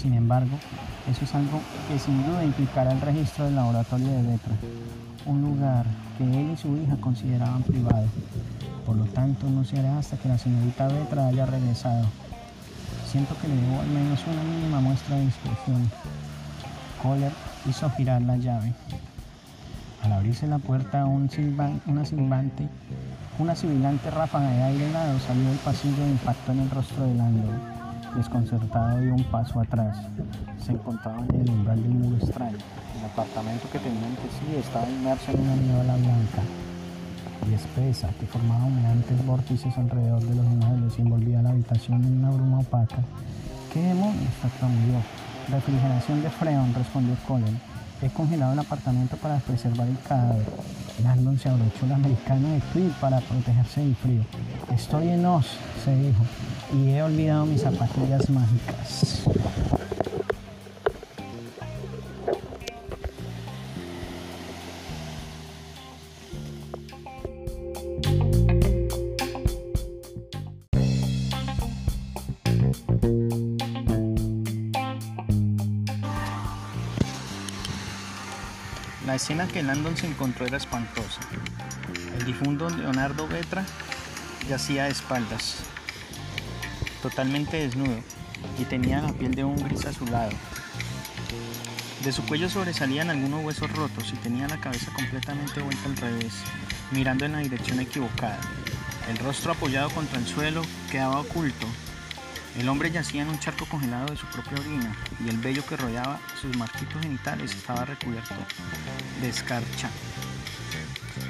Sin 0.00 0.14
embargo, 0.14 0.56
eso 1.10 1.26
es 1.26 1.34
algo 1.34 1.60
que 1.86 1.98
sin 1.98 2.24
duda 2.24 2.42
implicará 2.42 2.90
el 2.90 3.02
registro 3.02 3.44
del 3.44 3.56
laboratorio 3.56 4.08
de 4.08 4.22
Detra, 4.22 4.54
un 5.26 5.42
lugar 5.42 5.84
que 6.16 6.24
él 6.24 6.52
y 6.54 6.56
su 6.56 6.74
hija 6.74 6.96
consideraban 6.96 7.62
privado. 7.62 8.06
Por 8.86 8.96
lo 8.96 9.04
tanto, 9.04 9.50
no 9.50 9.62
se 9.62 9.78
hará 9.78 9.98
hasta 9.98 10.16
que 10.16 10.28
la 10.28 10.38
señorita 10.38 10.88
Detra 10.88 11.26
haya 11.26 11.44
regresado. 11.44 12.06
Siento 13.12 13.36
que 13.42 13.48
le 13.48 13.56
debo 13.56 13.78
al 13.78 13.88
menos 13.88 14.20
una 14.26 14.42
mínima 14.42 14.80
muestra 14.80 15.16
de 15.16 15.26
discreción. 15.26 15.90
Kohler 17.02 17.32
hizo 17.68 17.90
girar 17.90 18.22
la 18.22 18.38
llave. 18.38 18.72
Al 20.02 20.12
abrirse 20.12 20.46
la 20.46 20.58
puerta, 20.58 21.04
un 21.04 21.28
una 21.86 22.06
silbante, 22.06 22.68
una 23.38 23.54
sibilante 23.54 24.10
ráfaga 24.10 24.48
de 24.48 24.62
aire 24.62 24.88
helado 24.88 25.18
salió 25.18 25.46
del 25.46 25.58
pasillo 25.58 26.02
e 26.04 26.10
impactó 26.10 26.52
en 26.52 26.60
el 26.60 26.70
rostro 26.70 27.04
de 27.04 27.14
Landon. 27.16 27.69
Desconcertado 28.16 29.00
dio 29.00 29.14
un 29.14 29.24
paso 29.24 29.60
atrás. 29.60 29.96
Se 30.64 30.72
encontraba 30.72 31.24
en 31.28 31.40
el 31.40 31.50
umbral 31.50 31.82
del 31.82 31.92
muro 31.92 32.16
extraño. 32.16 32.58
El 32.98 33.04
apartamento 33.04 33.68
que 33.70 33.78
tenía 33.78 34.06
ante 34.06 34.22
sí 34.22 34.56
estaba 34.58 34.88
inmerso 34.88 35.30
en 35.30 35.40
una 35.40 35.56
niebla 35.56 35.96
blanca 35.96 36.42
y 37.48 37.54
espesa 37.54 38.08
que 38.18 38.26
formaba 38.26 38.64
humeantes 38.64 39.24
vórtices 39.24 39.76
alrededor 39.78 40.22
de 40.22 40.34
los 40.34 40.44
muebles 40.44 40.98
y 40.98 41.02
envolvía 41.02 41.40
la 41.40 41.50
habitación 41.50 42.04
en 42.04 42.18
una 42.18 42.30
bruma 42.30 42.58
opaca. 42.60 42.98
¿Qué 43.72 43.80
demonios? 43.80 44.32
exclamó 44.44 45.02
Refrigeración 45.48 46.22
de 46.22 46.30
freón, 46.30 46.74
respondió 46.74 47.16
Colin. 47.26 47.58
He 48.02 48.08
congelado 48.10 48.52
el 48.52 48.58
apartamento 48.58 49.16
para 49.16 49.38
preservar 49.38 49.88
el 49.88 49.98
cadáver. 50.00 50.46
Landon 51.02 51.38
se 51.38 51.48
abrochó 51.48 51.86
la 51.88 51.96
americana 51.96 52.52
de 52.52 52.60
tweed 52.72 52.90
para 53.00 53.20
protegerse 53.20 53.80
del 53.80 53.94
frío. 53.96 54.22
Estoy 54.74 55.08
en 55.08 55.24
os, 55.26 55.46
se 55.84 55.94
dijo, 55.94 56.24
y 56.74 56.90
he 56.90 57.02
olvidado 57.02 57.46
mis 57.46 57.62
zapatillas 57.62 58.28
mágicas. 58.30 59.24
Escena 79.30 79.46
que 79.46 79.62
Landon 79.62 79.96
se 79.96 80.08
encontró 80.08 80.44
era 80.44 80.56
espantosa. 80.56 81.20
El 82.18 82.24
difunto 82.24 82.68
Leonardo 82.68 83.28
Vetra 83.28 83.64
yacía 84.48 84.84
de 84.84 84.90
espaldas, 84.90 85.58
totalmente 87.00 87.58
desnudo, 87.58 88.00
y 88.58 88.64
tenía 88.64 89.00
la 89.00 89.12
piel 89.12 89.32
de 89.36 89.44
un 89.44 89.62
gris 89.62 89.86
azulado. 89.86 90.32
De 92.02 92.10
su 92.10 92.24
cuello 92.26 92.50
sobresalían 92.50 93.08
algunos 93.08 93.44
huesos 93.44 93.70
rotos 93.70 94.12
y 94.12 94.16
tenía 94.16 94.48
la 94.48 94.60
cabeza 94.60 94.92
completamente 94.94 95.62
vuelta 95.62 95.88
al 95.88 95.96
revés, 95.96 96.32
mirando 96.90 97.24
en 97.24 97.32
la 97.32 97.38
dirección 97.38 97.78
equivocada. 97.78 98.40
El 99.08 99.18
rostro 99.18 99.52
apoyado 99.52 99.90
contra 99.90 100.18
el 100.18 100.26
suelo 100.26 100.62
quedaba 100.90 101.20
oculto 101.20 101.68
el 102.58 102.68
hombre 102.68 102.90
yacía 102.90 103.22
en 103.22 103.28
un 103.28 103.38
charco 103.38 103.66
congelado 103.66 104.06
de 104.06 104.16
su 104.16 104.26
propia 104.26 104.58
orina 104.58 104.94
y 105.24 105.28
el 105.28 105.38
vello 105.38 105.64
que 105.66 105.76
rodeaba 105.76 106.20
sus 106.40 106.56
marquitos 106.56 107.00
genitales 107.00 107.54
estaba 107.54 107.84
recubierto 107.84 108.34
de 109.20 109.28
escarcha. 109.28 109.90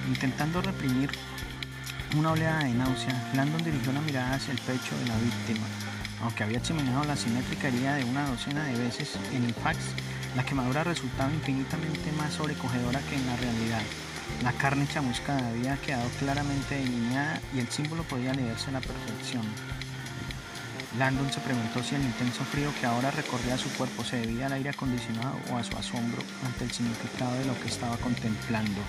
Intentando 0.09 0.63
reprimir 0.63 1.11
una 2.17 2.33
oleada 2.33 2.65
de 2.65 2.75
náusea, 2.75 3.31
Landon 3.35 3.63
dirigió 3.63 3.93
la 3.93 4.01
mirada 4.01 4.35
hacia 4.35 4.53
el 4.53 4.59
pecho 4.59 4.99
de 4.99 5.07
la 5.07 5.17
víctima. 5.19 5.67
Aunque 6.23 6.45
había 6.45 6.59
examinado 6.59 7.05
la 7.05 7.17
simétrica 7.17 7.69
herida 7.69 7.95
de 7.95 8.05
una 8.05 8.29
docena 8.29 8.65
de 8.65 8.79
veces 8.79 9.17
en 9.33 9.45
el 9.45 9.55
fax, 9.55 9.79
la 10.37 10.45
quemadura 10.45 10.85
resultaba 10.85 11.33
infinitamente 11.33 12.13
más 12.13 12.35
sobrecogedora 12.35 13.01
que 13.01 13.17
en 13.17 13.27
la 13.27 13.37
realidad. 13.37 13.83
La 14.43 14.53
carne 14.53 14.87
chamuscada 14.93 15.49
había 15.49 15.77
quedado 15.77 16.09
claramente 16.19 16.77
delineada 16.77 17.41
y 17.55 17.61
el 17.61 17.69
símbolo 17.69 18.03
podía 18.05 18.33
leerse 18.35 18.71
a 18.71 18.73
la 18.73 18.81
perfección. 18.81 19.43
Landon 20.99 21.31
se 21.33 21.41
preguntó 21.41 21.85
si 21.85 21.95
el 21.95 22.03
intenso 22.03 22.43
frío 22.45 22.73
que 22.81 22.87
ahora 22.87 23.13
recorría 23.13 23.57
su 23.57 23.69
cuerpo 23.71 24.05
se 24.05 24.17
debía 24.17 24.47
al 24.47 24.55
aire 24.55 24.71
acondicionado 24.71 25.37
o 25.53 25.57
a 25.57 25.63
su 25.63 25.77
asombro 25.77 26.21
ante 26.45 26.65
el 26.65 26.73
significado 26.73 27.33
de 27.39 27.45
lo 27.45 27.59
que 27.61 27.69
estaba 27.69 27.97
contemplando. 27.99 28.81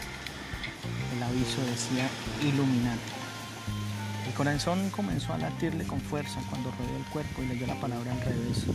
El 1.15 1.22
aviso 1.22 1.62
decía 1.62 2.10
Illuminati. 2.41 3.12
El 4.25 4.34
corazón 4.34 4.89
comenzó 4.89 5.34
a 5.34 5.38
latirle 5.38 5.86
con 5.86 6.01
fuerza 6.01 6.39
cuando 6.50 6.72
rodeó 6.72 6.98
el 6.98 7.05
cuerpo 7.05 7.43
y 7.43 7.48
leyó 7.48 7.67
la 7.67 7.79
palabra 7.79 8.12
al 8.12 8.22
revés, 8.22 8.65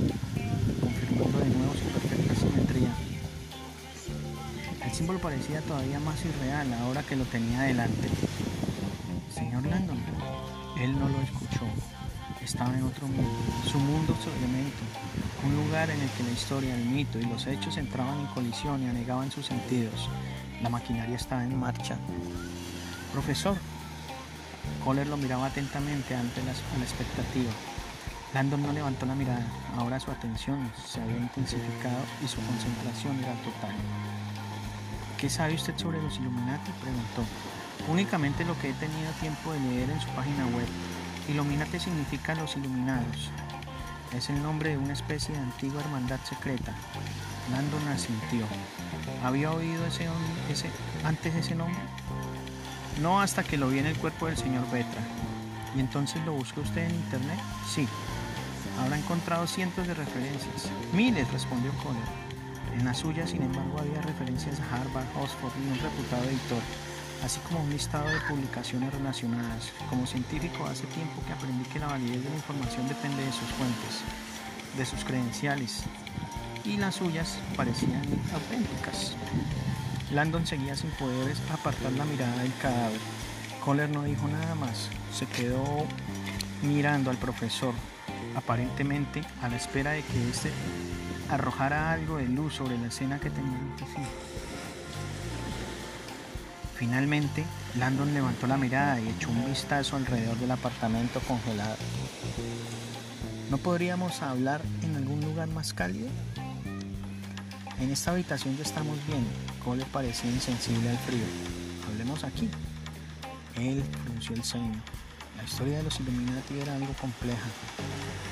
confirmando 0.80 1.38
de 1.40 1.50
nuevo 1.50 1.74
su 1.74 1.84
perfecta 1.98 2.34
simetría. 2.36 2.94
El 4.84 4.92
símbolo 4.92 5.18
parecía 5.18 5.60
todavía 5.62 5.98
más 5.98 6.24
irreal 6.24 6.72
ahora 6.74 7.02
que 7.02 7.16
lo 7.16 7.24
tenía 7.24 7.62
delante. 7.62 8.08
Señor 9.34 9.66
Landon, 9.66 9.98
él 10.78 10.96
no 10.96 11.08
lo 11.08 11.20
escuchó 11.22 11.66
estaba 12.46 12.72
en 12.76 12.84
otro 12.84 13.08
mundo, 13.08 13.28
su 13.68 13.78
mundo 13.78 14.16
su 14.22 14.30
elemento, 14.30 14.78
un 15.44 15.56
lugar 15.56 15.90
en 15.90 16.00
el 16.00 16.08
que 16.10 16.22
la 16.22 16.30
historia, 16.30 16.74
el 16.76 16.84
mito 16.84 17.18
y 17.18 17.24
los 17.24 17.44
hechos 17.46 17.76
entraban 17.76 18.20
en 18.20 18.26
colisión 18.26 18.82
y 18.82 18.86
anegaban 18.86 19.32
sus 19.32 19.46
sentidos. 19.46 20.08
La 20.62 20.70
maquinaria 20.70 21.16
estaba 21.16 21.44
en 21.44 21.58
marcha. 21.58 21.98
Profesor, 23.12 23.56
Kohler 24.84 25.08
lo 25.08 25.16
miraba 25.16 25.46
atentamente 25.46 26.14
ante 26.14 26.40
la, 26.44 26.52
la 26.52 26.84
expectativa. 26.84 27.50
Landon 28.32 28.62
no 28.62 28.72
levantó 28.72 29.06
la 29.06 29.16
mirada, 29.16 29.44
ahora 29.76 29.98
su 29.98 30.12
atención 30.12 30.70
se 30.86 31.02
había 31.02 31.16
intensificado 31.16 31.98
y 32.24 32.28
su 32.28 32.36
concentración 32.36 33.18
era 33.18 33.34
total. 33.42 33.74
¿Qué 35.18 35.28
sabe 35.28 35.54
usted 35.54 35.76
sobre 35.76 36.00
los 36.00 36.16
Illuminati? 36.18 36.70
preguntó. 36.80 37.24
Únicamente 37.88 38.44
lo 38.44 38.56
que 38.60 38.70
he 38.70 38.74
tenido 38.74 39.10
tiempo 39.20 39.52
de 39.52 39.60
leer 39.60 39.90
en 39.90 40.00
su 40.00 40.08
página 40.10 40.46
web 40.46 40.66
Iluminate 41.28 41.80
significa 41.80 42.34
los 42.34 42.56
iluminados. 42.56 43.30
Es 44.16 44.30
el 44.30 44.40
nombre 44.42 44.70
de 44.70 44.78
una 44.78 44.92
especie 44.92 45.34
de 45.34 45.40
antigua 45.40 45.80
hermandad 45.80 46.20
secreta. 46.24 46.72
Landon 47.50 47.88
asintió. 47.88 48.46
¿Había 49.24 49.50
oído 49.50 49.84
ese, 49.86 50.06
ese, 50.48 50.70
antes 51.04 51.34
ese 51.34 51.54
nombre? 51.56 51.80
No 53.02 53.20
hasta 53.20 53.42
que 53.42 53.56
lo 53.56 53.68
vi 53.68 53.80
en 53.80 53.86
el 53.86 53.96
cuerpo 53.96 54.26
del 54.26 54.36
señor 54.36 54.64
Petra. 54.66 55.00
¿Y 55.76 55.80
entonces 55.80 56.24
lo 56.24 56.32
buscó 56.32 56.60
usted 56.60 56.84
en 56.88 56.94
internet? 56.94 57.38
Sí. 57.68 57.88
Habrá 58.80 58.96
encontrado 58.96 59.46
cientos 59.46 59.86
de 59.86 59.94
referencias. 59.94 60.70
Miles, 60.92 61.30
respondió 61.32 61.72
Connor. 61.82 62.02
En 62.78 62.84
la 62.84 62.94
suya, 62.94 63.26
sin 63.26 63.42
embargo, 63.42 63.80
había 63.80 64.00
referencias 64.02 64.60
a 64.60 64.76
Harvard, 64.76 65.06
Oxford 65.16 65.52
y 65.58 65.72
un 65.72 65.78
reputado 65.78 66.24
editor 66.24 66.62
así 67.24 67.40
como 67.40 67.62
un 67.62 67.70
listado 67.70 68.08
de 68.08 68.20
publicaciones 68.28 68.92
relacionadas. 68.92 69.72
Como 69.88 70.06
científico 70.06 70.66
hace 70.66 70.86
tiempo 70.86 71.22
que 71.26 71.32
aprendí 71.32 71.64
que 71.68 71.78
la 71.78 71.88
validez 71.88 72.22
de 72.22 72.30
la 72.30 72.36
información 72.36 72.88
depende 72.88 73.24
de 73.24 73.32
sus 73.32 73.48
fuentes, 73.50 74.00
de 74.76 74.86
sus 74.86 75.04
credenciales, 75.04 75.82
y 76.64 76.76
las 76.76 76.96
suyas 76.96 77.38
parecían 77.56 78.02
auténticas. 78.34 79.14
Landon 80.12 80.46
seguía 80.46 80.76
sin 80.76 80.90
poder 80.90 81.36
apartar 81.52 81.92
la 81.92 82.04
mirada 82.04 82.42
del 82.42 82.52
cadáver. 82.60 83.00
Kohler 83.64 83.90
no 83.90 84.02
dijo 84.02 84.28
nada 84.28 84.54
más, 84.54 84.88
se 85.12 85.26
quedó 85.26 85.86
mirando 86.62 87.10
al 87.10 87.16
profesor, 87.16 87.74
aparentemente 88.34 89.22
a 89.42 89.48
la 89.48 89.56
espera 89.56 89.92
de 89.92 90.02
que 90.02 90.28
éste 90.28 90.52
arrojara 91.30 91.92
algo 91.92 92.18
de 92.18 92.28
luz 92.28 92.54
sobre 92.54 92.78
la 92.78 92.88
escena 92.88 93.18
que 93.18 93.30
tenía 93.30 93.58
ante 93.58 93.84
sí. 93.84 94.02
Finalmente, 96.78 97.44
Landon 97.78 98.12
levantó 98.12 98.46
la 98.46 98.58
mirada 98.58 99.00
y 99.00 99.08
echó 99.08 99.30
un 99.30 99.46
vistazo 99.46 99.96
alrededor 99.96 100.36
del 100.36 100.50
apartamento 100.50 101.20
congelado. 101.20 101.76
¿No 103.50 103.56
podríamos 103.56 104.20
hablar 104.20 104.60
en 104.82 104.96
algún 104.96 105.20
lugar 105.22 105.48
más 105.48 105.72
cálido? 105.72 106.08
En 107.80 107.90
esta 107.90 108.10
habitación 108.10 108.56
ya 108.56 108.62
estamos 108.62 108.98
bien. 109.06 109.26
Cole 109.64 109.86
parecía 109.90 110.30
insensible 110.30 110.90
al 110.90 110.98
frío. 110.98 111.24
Hablemos 111.88 112.24
aquí. 112.24 112.50
Él 113.54 113.82
frunció 114.04 114.34
el 114.34 114.44
ceño. 114.44 114.82
La 115.36 115.44
historia 115.44 115.78
de 115.78 115.84
los 115.84 115.98
Illuminati 116.00 116.58
era 116.60 116.74
algo 116.74 116.92
compleja. 116.94 117.46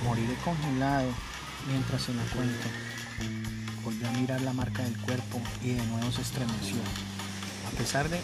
Moriré 0.04 0.34
congelado 0.44 1.08
mientras 1.66 2.02
se 2.02 2.12
la 2.12 2.22
cuento. 2.24 2.68
Volvió 3.84 4.08
a 4.08 4.12
mirar 4.12 4.40
la 4.42 4.52
marca 4.52 4.82
del 4.82 4.98
cuerpo 4.98 5.40
y 5.62 5.74
de 5.74 5.86
nuevo 5.86 6.10
se 6.12 6.22
estremeció. 6.22 6.76
A 7.66 7.76
pesar 7.78 8.08
de, 8.08 8.20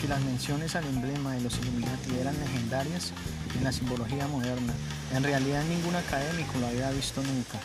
que 0.00 0.08
las 0.08 0.20
menciones 0.22 0.74
al 0.76 0.84
emblema 0.84 1.34
de 1.34 1.40
los 1.40 1.56
Illuminati 1.58 2.16
eran 2.20 2.38
legendarias 2.40 3.12
en 3.56 3.64
la 3.64 3.72
simbología 3.72 4.26
moderna, 4.26 4.72
en 5.14 5.22
realidad 5.22 5.64
ningún 5.64 5.94
académico 5.96 6.58
lo 6.60 6.66
había 6.66 6.90
visto 6.90 7.22
nunca. 7.22 7.58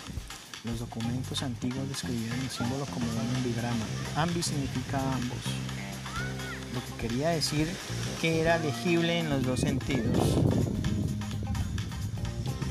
Los 0.63 0.79
documentos 0.79 1.41
antiguos 1.41 1.89
describían 1.89 2.39
el 2.39 2.49
símbolo 2.49 2.85
como 2.85 3.05
un 3.09 3.35
ambigrama. 3.35 3.85
Ambi 4.15 4.43
significa 4.43 4.99
ambos, 4.99 5.39
lo 6.73 6.85
que 6.85 7.07
quería 7.07 7.29
decir 7.29 7.67
que 8.21 8.41
era 8.41 8.59
legible 8.59 9.19
en 9.19 9.29
los 9.29 9.43
dos 9.43 9.61
sentidos. 9.61 10.17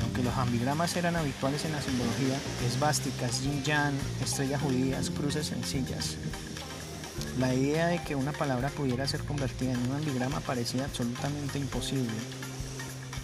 Aunque 0.03 0.23
los 0.23 0.35
ambigramas 0.37 0.95
eran 0.97 1.17
habituales 1.17 1.65
en 1.65 1.73
la 1.73 1.83
simbología, 1.83 2.39
esvásticas, 2.67 3.43
yin-yang, 3.43 3.95
estrellas 4.23 4.63
judías, 4.63 5.11
cruces 5.11 5.49
sencillas, 5.49 6.17
la 7.41 7.55
idea 7.55 7.87
de 7.87 8.03
que 8.03 8.15
una 8.15 8.33
palabra 8.33 8.69
pudiera 8.69 9.09
ser 9.09 9.25
convertida 9.25 9.73
en 9.73 9.89
un 9.89 9.97
ambigrama 9.97 10.41
parecía 10.41 10.85
absolutamente 10.85 11.59
imposible. 11.59 12.13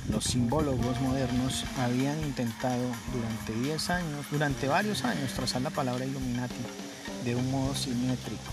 Los 0.08 0.24
simbólogos 0.24 0.98
modernos 1.02 1.64
habían 1.78 2.18
intentado 2.22 2.82
durante 3.12 3.52
10 3.52 3.90
años, 3.90 4.26
durante 4.30 4.68
varios 4.68 5.04
años, 5.04 5.32
trazar 5.34 5.60
la 5.60 5.70
palabra 5.70 6.06
Illuminati 6.06 6.54
de 7.26 7.36
un 7.36 7.50
modo 7.50 7.74
simétrico, 7.74 8.52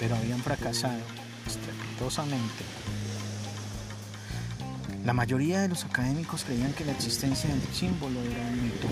pero 0.00 0.16
habían 0.16 0.40
fracasado 0.40 0.98
estrepitosamente. 1.46 2.64
La 5.04 5.12
mayoría 5.12 5.60
de 5.60 5.68
los 5.68 5.84
académicos 5.84 6.42
creían 6.42 6.72
que 6.72 6.84
la 6.84 6.92
existencia 6.92 7.48
del 7.48 7.62
símbolo 7.72 8.20
era 8.20 8.40
un 8.48 8.64
mito. 8.64 8.88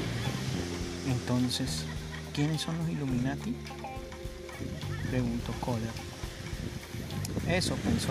Entonces, 1.09 1.85
¿quiénes 2.33 2.61
son 2.61 2.79
los 2.79 2.89
Illuminati? 2.89 3.57
Preguntó 5.11 5.53
Kohler. 5.61 5.91
Eso, 7.49 7.75
pensó. 7.77 8.09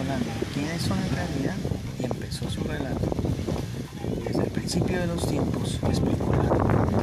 ¿Quiénes 0.53 0.81
son 0.81 0.97
en 0.99 1.15
realidad? 1.15 1.55
Y 1.99 2.05
empezó 2.05 2.49
su 2.49 2.63
relato. 2.63 3.07
Desde 4.25 4.43
el 4.43 4.51
principio 4.51 4.99
de 4.99 5.07
los 5.07 5.27
tiempos, 5.27 5.79
explicó 5.83 6.31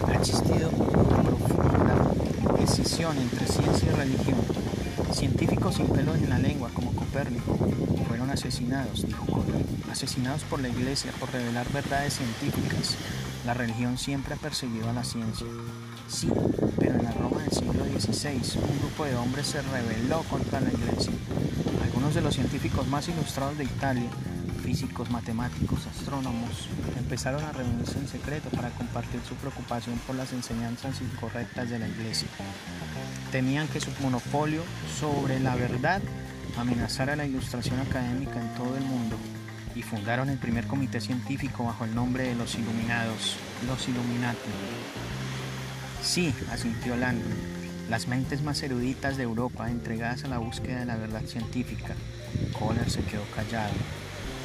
ha 0.06 0.14
existido 0.14 0.70
una 0.70 1.22
profunda 1.22 2.10
decisión 2.58 3.16
entre 3.16 3.46
ciencia 3.46 3.88
y 3.90 3.94
religión. 3.94 4.38
Científicos 5.12 5.76
sin 5.76 5.86
pelos 5.86 6.16
en 6.16 6.30
la 6.30 6.38
lengua, 6.38 6.70
como 6.74 6.92
Copérnico, 6.92 7.56
fueron 8.08 8.30
asesinados, 8.30 9.06
dijo 9.06 9.24
Kohler. 9.26 9.64
Asesinados 9.90 10.42
por 10.44 10.60
la 10.60 10.68
iglesia 10.68 11.12
por 11.18 11.32
revelar 11.32 11.66
verdades 11.72 12.14
científicas. 12.14 12.96
La 13.46 13.54
religión 13.54 13.96
siempre 13.96 14.34
ha 14.34 14.36
perseguido 14.36 14.90
a 14.90 14.92
la 14.92 15.04
ciencia. 15.04 15.46
Sí, 16.08 16.28
pero 16.78 16.96
en 16.96 17.04
la 17.04 17.12
Roma 17.12 17.42
del 17.42 17.52
siglo 17.66 17.85
XVI 17.85 18.58
un 18.61 18.78
grupo 18.78 19.04
de 19.04 19.16
hombres 19.16 19.46
se 19.49 19.62
rebeló 19.62 20.23
contra 20.25 20.61
la 20.61 20.70
iglesia. 20.70 21.12
Algunos 21.82 22.14
de 22.14 22.20
los 22.20 22.35
científicos 22.35 22.87
más 22.87 23.08
ilustrados 23.08 23.58
de 23.58 23.64
Italia, 23.64 24.08
físicos, 24.62 25.11
matemáticos, 25.11 25.87
astrónomos, 25.87 26.68
empezaron 26.96 27.42
a 27.42 27.52
reunirse 27.52 27.99
en 27.99 28.08
secreto 28.08 28.50
para 28.50 28.70
compartir 28.70 29.20
su 29.28 29.35
preocupación 29.35 29.99
por 30.06 30.14
las 30.16 30.32
enseñanzas 30.32 31.00
incorrectas 31.00 31.70
de 31.70 31.78
la 31.78 31.88
iglesia. 31.88 32.28
Temían 33.32 33.68
que 33.68 33.80
su 33.80 33.90
monopolio 34.00 34.62
sobre 34.99 35.40
la 35.40 35.56
verdad 35.56 36.00
amenazara 36.56 37.16
la 37.16 37.26
ilustración 37.26 37.80
académica 37.80 38.40
en 38.40 38.54
todo 38.54 38.76
el 38.76 38.85
mundo 38.85 39.16
y 39.75 39.82
fundaron 39.82 40.30
el 40.30 40.38
primer 40.38 40.66
comité 40.66 41.00
científico 41.00 41.64
bajo 41.64 41.85
el 41.85 41.94
nombre 41.94 42.24
de 42.24 42.35
los 42.35 42.55
Iluminados, 42.55 43.37
los 43.66 43.88
Illuminati. 43.88 44.38
Sí, 46.02 46.33
asintió 46.52 46.96
Landon, 46.96 47.56
las 47.88 48.09
mentes 48.09 48.42
más 48.42 48.62
eruditas 48.62 49.16
de 49.16 49.22
Europa 49.22 49.70
entregadas 49.70 50.25
a 50.25 50.29
la 50.29 50.38
búsqueda 50.38 50.81
de 50.81 50.87
la 50.87 50.96
verdad 50.96 51.25
científica. 51.25 51.94
Kohler 52.59 52.90
se 52.90 53.03
quedó 53.03 53.22
callado. 53.35 53.72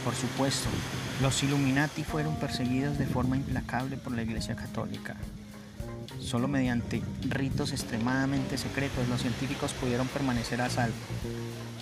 Por 0.06 0.16
supuesto, 0.16 0.70
los 1.22 1.42
Illuminati 1.44 2.04
fueron 2.04 2.36
perseguidos 2.36 2.98
de 2.98 3.06
forma 3.06 3.38
implacable 3.38 3.98
por 3.98 4.14
la 4.14 4.24
Iglesia 4.24 4.56
Católica. 4.56 5.16
Solo 6.20 6.48
mediante 6.48 7.02
ritos 7.30 7.72
extremadamente 7.72 8.58
secretos 8.58 9.08
los 9.08 9.22
científicos 9.22 9.74
pudieron 9.74 10.08
permanecer 10.08 10.62
a 10.62 10.70
salvo. 10.70 10.96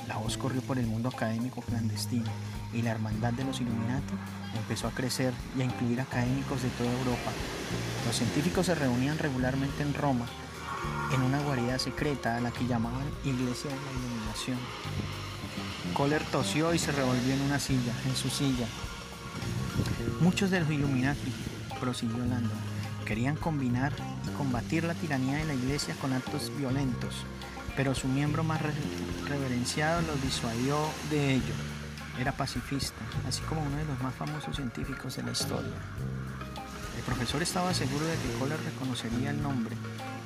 La 0.08 0.17
voz 0.17 0.38
corrió 0.38 0.62
por 0.62 0.80
el 0.80 0.88
mundo 0.88 1.10
académico 1.10 1.62
clandestino 1.62 2.30
y 2.74 2.82
la 2.82 2.91
hermandad 2.91 3.34
de 3.34 3.43
los 3.43 3.60
Illuminati 3.62 4.13
empezó 4.58 4.88
a 4.88 4.91
crecer 4.91 5.34
y 5.58 5.62
a 5.62 5.65
incluir 5.65 6.02
académicos 6.02 6.63
de 6.63 6.69
toda 6.69 6.91
Europa. 6.91 7.32
Los 8.06 8.15
científicos 8.15 8.65
se 8.65 8.76
reunían 8.76 9.17
regularmente 9.17 9.84
en 9.84 9.93
Roma, 9.93 10.26
en 11.13 11.22
una 11.22 11.39
guarida 11.42 11.80
secreta 11.80 12.38
a 12.38 12.42
la 12.42 12.52
que 12.52 12.68
llamaban 12.68 13.06
Iglesia 13.24 13.70
de 13.70 13.76
la 13.76 13.92
Iluminación. 13.92 14.58
Kohler 15.94 16.24
tosió 16.26 16.74
y 16.74 16.80
se 16.80 16.92
revolvió 16.92 17.34
en 17.34 17.42
una 17.42 17.60
silla, 17.60 17.94
en 18.06 18.15
su 18.15 18.30
silla. 18.30 18.68
Muchos 20.22 20.52
de 20.52 20.60
los 20.60 20.70
Illuminati, 20.70 21.34
prosiguió 21.80 22.20
Landon, 22.20 22.58
querían 23.06 23.36
combinar 23.36 23.94
y 24.28 24.38
combatir 24.38 24.84
la 24.84 24.94
tiranía 24.94 25.38
de 25.38 25.46
la 25.46 25.54
Iglesia 25.54 25.96
con 26.00 26.13
actos 26.13 26.52
violentos, 26.58 27.26
pero 27.76 27.96
su 27.96 28.08
miembro 28.08 28.44
más 28.44 28.62
reverenciado 29.28 30.02
los 30.04 30.22
disuadió 30.22 30.78
de 31.10 31.36
ello. 31.36 31.54
Era 32.20 32.34
pacifista, 32.34 33.00
así 33.28 33.42
como 33.44 33.63
uno 33.63 33.78
de 33.78 33.86
los 33.86 34.00
más 34.02 34.13
famosos 34.13 34.56
científicos 34.56 35.15
de 35.15 35.24
la 35.24 35.32
historia. 35.32 35.74
El 36.98 37.04
profesor 37.04 37.42
estaba 37.42 37.74
seguro 37.74 38.06
de 38.06 38.15
que 38.15 38.38
Kohler 38.38 38.60
reconocería 38.62 39.32
el 39.32 39.42
nombre. 39.42 39.76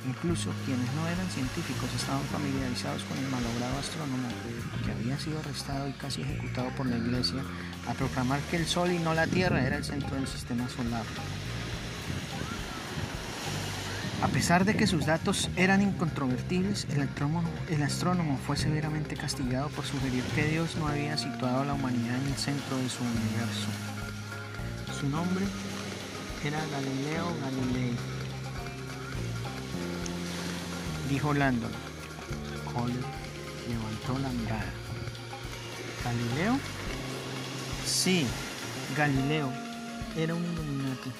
Incluso 0.06 0.50
quienes 0.66 0.92
no 0.94 1.06
eran 1.08 1.28
científicos 1.30 1.88
estaban 1.96 2.22
familiarizados 2.24 3.02
con 3.04 3.16
el 3.16 3.28
malogrado 3.28 3.78
astrónomo 3.78 4.28
que 4.84 4.92
había 4.92 5.18
sido 5.18 5.38
arrestado 5.38 5.88
y 5.88 5.92
casi 5.92 6.20
ejecutado 6.20 6.68
por 6.76 6.86
la 6.86 6.98
iglesia 6.98 7.42
a 7.88 7.94
proclamar 7.94 8.40
que 8.50 8.56
el 8.56 8.66
Sol 8.66 8.92
y 8.92 8.98
no 8.98 9.14
la 9.14 9.26
Tierra 9.26 9.64
era 9.64 9.76
el 9.76 9.84
centro 9.84 10.14
del 10.16 10.26
sistema 10.26 10.68
solar. 10.68 11.04
A 14.22 14.28
pesar 14.28 14.64
de 14.64 14.74
que 14.74 14.86
sus 14.86 15.06
datos 15.06 15.50
eran 15.56 15.82
incontrovertibles, 15.82 16.86
el 16.90 17.82
astrónomo, 17.82 18.38
fue 18.46 18.56
severamente 18.56 19.16
castigado 19.16 19.68
por 19.68 19.84
sugerir 19.84 20.22
que 20.34 20.46
Dios 20.46 20.76
no 20.76 20.88
había 20.88 21.18
situado 21.18 21.60
a 21.60 21.64
la 21.64 21.74
humanidad 21.74 22.16
en 22.16 22.32
el 22.32 22.38
centro 22.38 22.76
de 22.76 22.88
su 22.88 23.02
universo. 23.02 23.68
Su 24.98 25.08
nombre 25.08 25.44
era 26.42 26.58
Galileo 26.72 27.26
Galilei. 27.42 28.13
Dijo 31.08 31.34
Landon. 31.34 31.72
Cole 32.72 32.94
levantó 33.68 34.18
la 34.20 34.28
mirada. 34.30 34.72
¿Galileo? 36.04 36.58
Sí, 37.86 38.26
Galileo. 38.96 39.50
Era 40.16 40.34
un 40.34 40.44
Illuminati. 40.44 41.10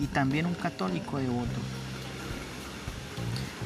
y 0.00 0.06
también 0.06 0.46
un 0.46 0.54
católico 0.54 1.18
devoto. 1.18 1.60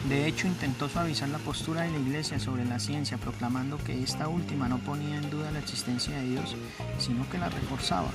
De 0.09 0.27
hecho, 0.27 0.49
intentó 0.49 0.89
suavizar 0.89 1.29
la 1.29 1.39
postura 1.39 1.83
de 1.83 1.91
la 1.91 1.99
Iglesia 1.99 2.39
sobre 2.41 2.65
la 2.65 2.81
ciencia, 2.81 3.19
proclamando 3.19 3.79
que 3.79 4.03
esta 4.03 4.29
última 4.29 4.69
no 4.69 4.79
ponía 4.79 5.17
en 5.17 5.31
duda 5.31 5.53
la 5.53 5.61
existencia 5.61 6.17
de 6.17 6.25
Dios, 6.25 6.57
sino 6.99 7.29
que 7.31 7.39
la 7.39 7.49
reforzaba. 7.49 8.11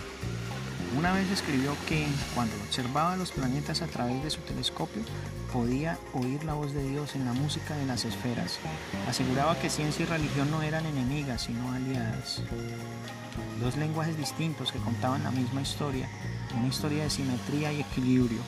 Una 0.96 1.12
vez 1.12 1.30
escribió 1.30 1.76
que, 1.88 2.08
cuando 2.34 2.56
observaba 2.68 3.18
los 3.18 3.32
planetas 3.32 3.82
a 3.82 3.88
través 3.88 4.24
de 4.24 4.30
su 4.30 4.40
telescopio, 4.42 5.04
podía 5.52 5.98
oír 6.14 6.44
la 6.44 6.54
voz 6.54 6.74
de 6.74 6.88
Dios 6.88 7.16
en 7.16 7.26
la 7.26 7.34
música 7.34 7.76
de 7.76 7.86
las 7.86 8.06
esferas. 8.06 8.60
Aseguraba 9.08 9.60
que 9.60 9.70
ciencia 9.70 10.04
y 10.04 10.08
religión 10.08 10.50
no 10.50 10.62
eran 10.62 10.86
enemigas, 10.86 11.44
sino 11.44 11.72
aliadas. 11.72 12.42
Dos 13.60 13.76
lenguajes 13.76 14.18
distintos 14.18 14.72
que 14.72 14.80
contaban 14.80 15.24
la 15.24 15.32
misma 15.32 15.62
historia, 15.62 16.10
una 16.58 16.68
historia 16.68 17.04
de 17.04 17.10
simetría 17.10 17.74
y 17.74 17.82
equilibrio. 17.82 18.40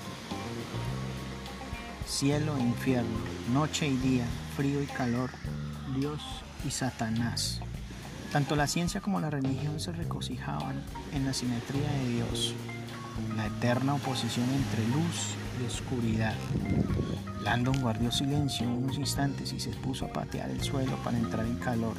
Cielo 2.07 2.57
e 2.57 2.61
infierno, 2.61 3.17
noche 3.53 3.87
y 3.87 3.97
día, 3.97 4.25
frío 4.55 4.81
y 4.81 4.87
calor, 4.87 5.29
Dios 5.95 6.21
y 6.65 6.71
Satanás. 6.71 7.61
Tanto 8.31 8.55
la 8.55 8.67
ciencia 8.67 9.01
como 9.01 9.19
la 9.19 9.31
religión 9.31 9.79
se 9.79 9.91
regocijaban 9.91 10.83
en 11.13 11.25
la 11.25 11.33
simetría 11.33 11.91
de 11.91 12.09
Dios, 12.09 12.53
la 13.35 13.47
eterna 13.47 13.95
oposición 13.95 14.47
entre 14.51 14.87
luz 14.87 15.33
y 15.59 15.65
oscuridad. 15.65 16.35
Landon 17.43 17.81
guardó 17.81 18.11
silencio 18.11 18.69
unos 18.69 18.97
instantes 18.99 19.51
y 19.53 19.59
se 19.59 19.71
puso 19.71 20.05
a 20.05 20.13
patear 20.13 20.51
el 20.51 20.61
suelo 20.61 20.95
para 21.03 21.17
entrar 21.17 21.43
en 21.43 21.57
calor. 21.57 21.95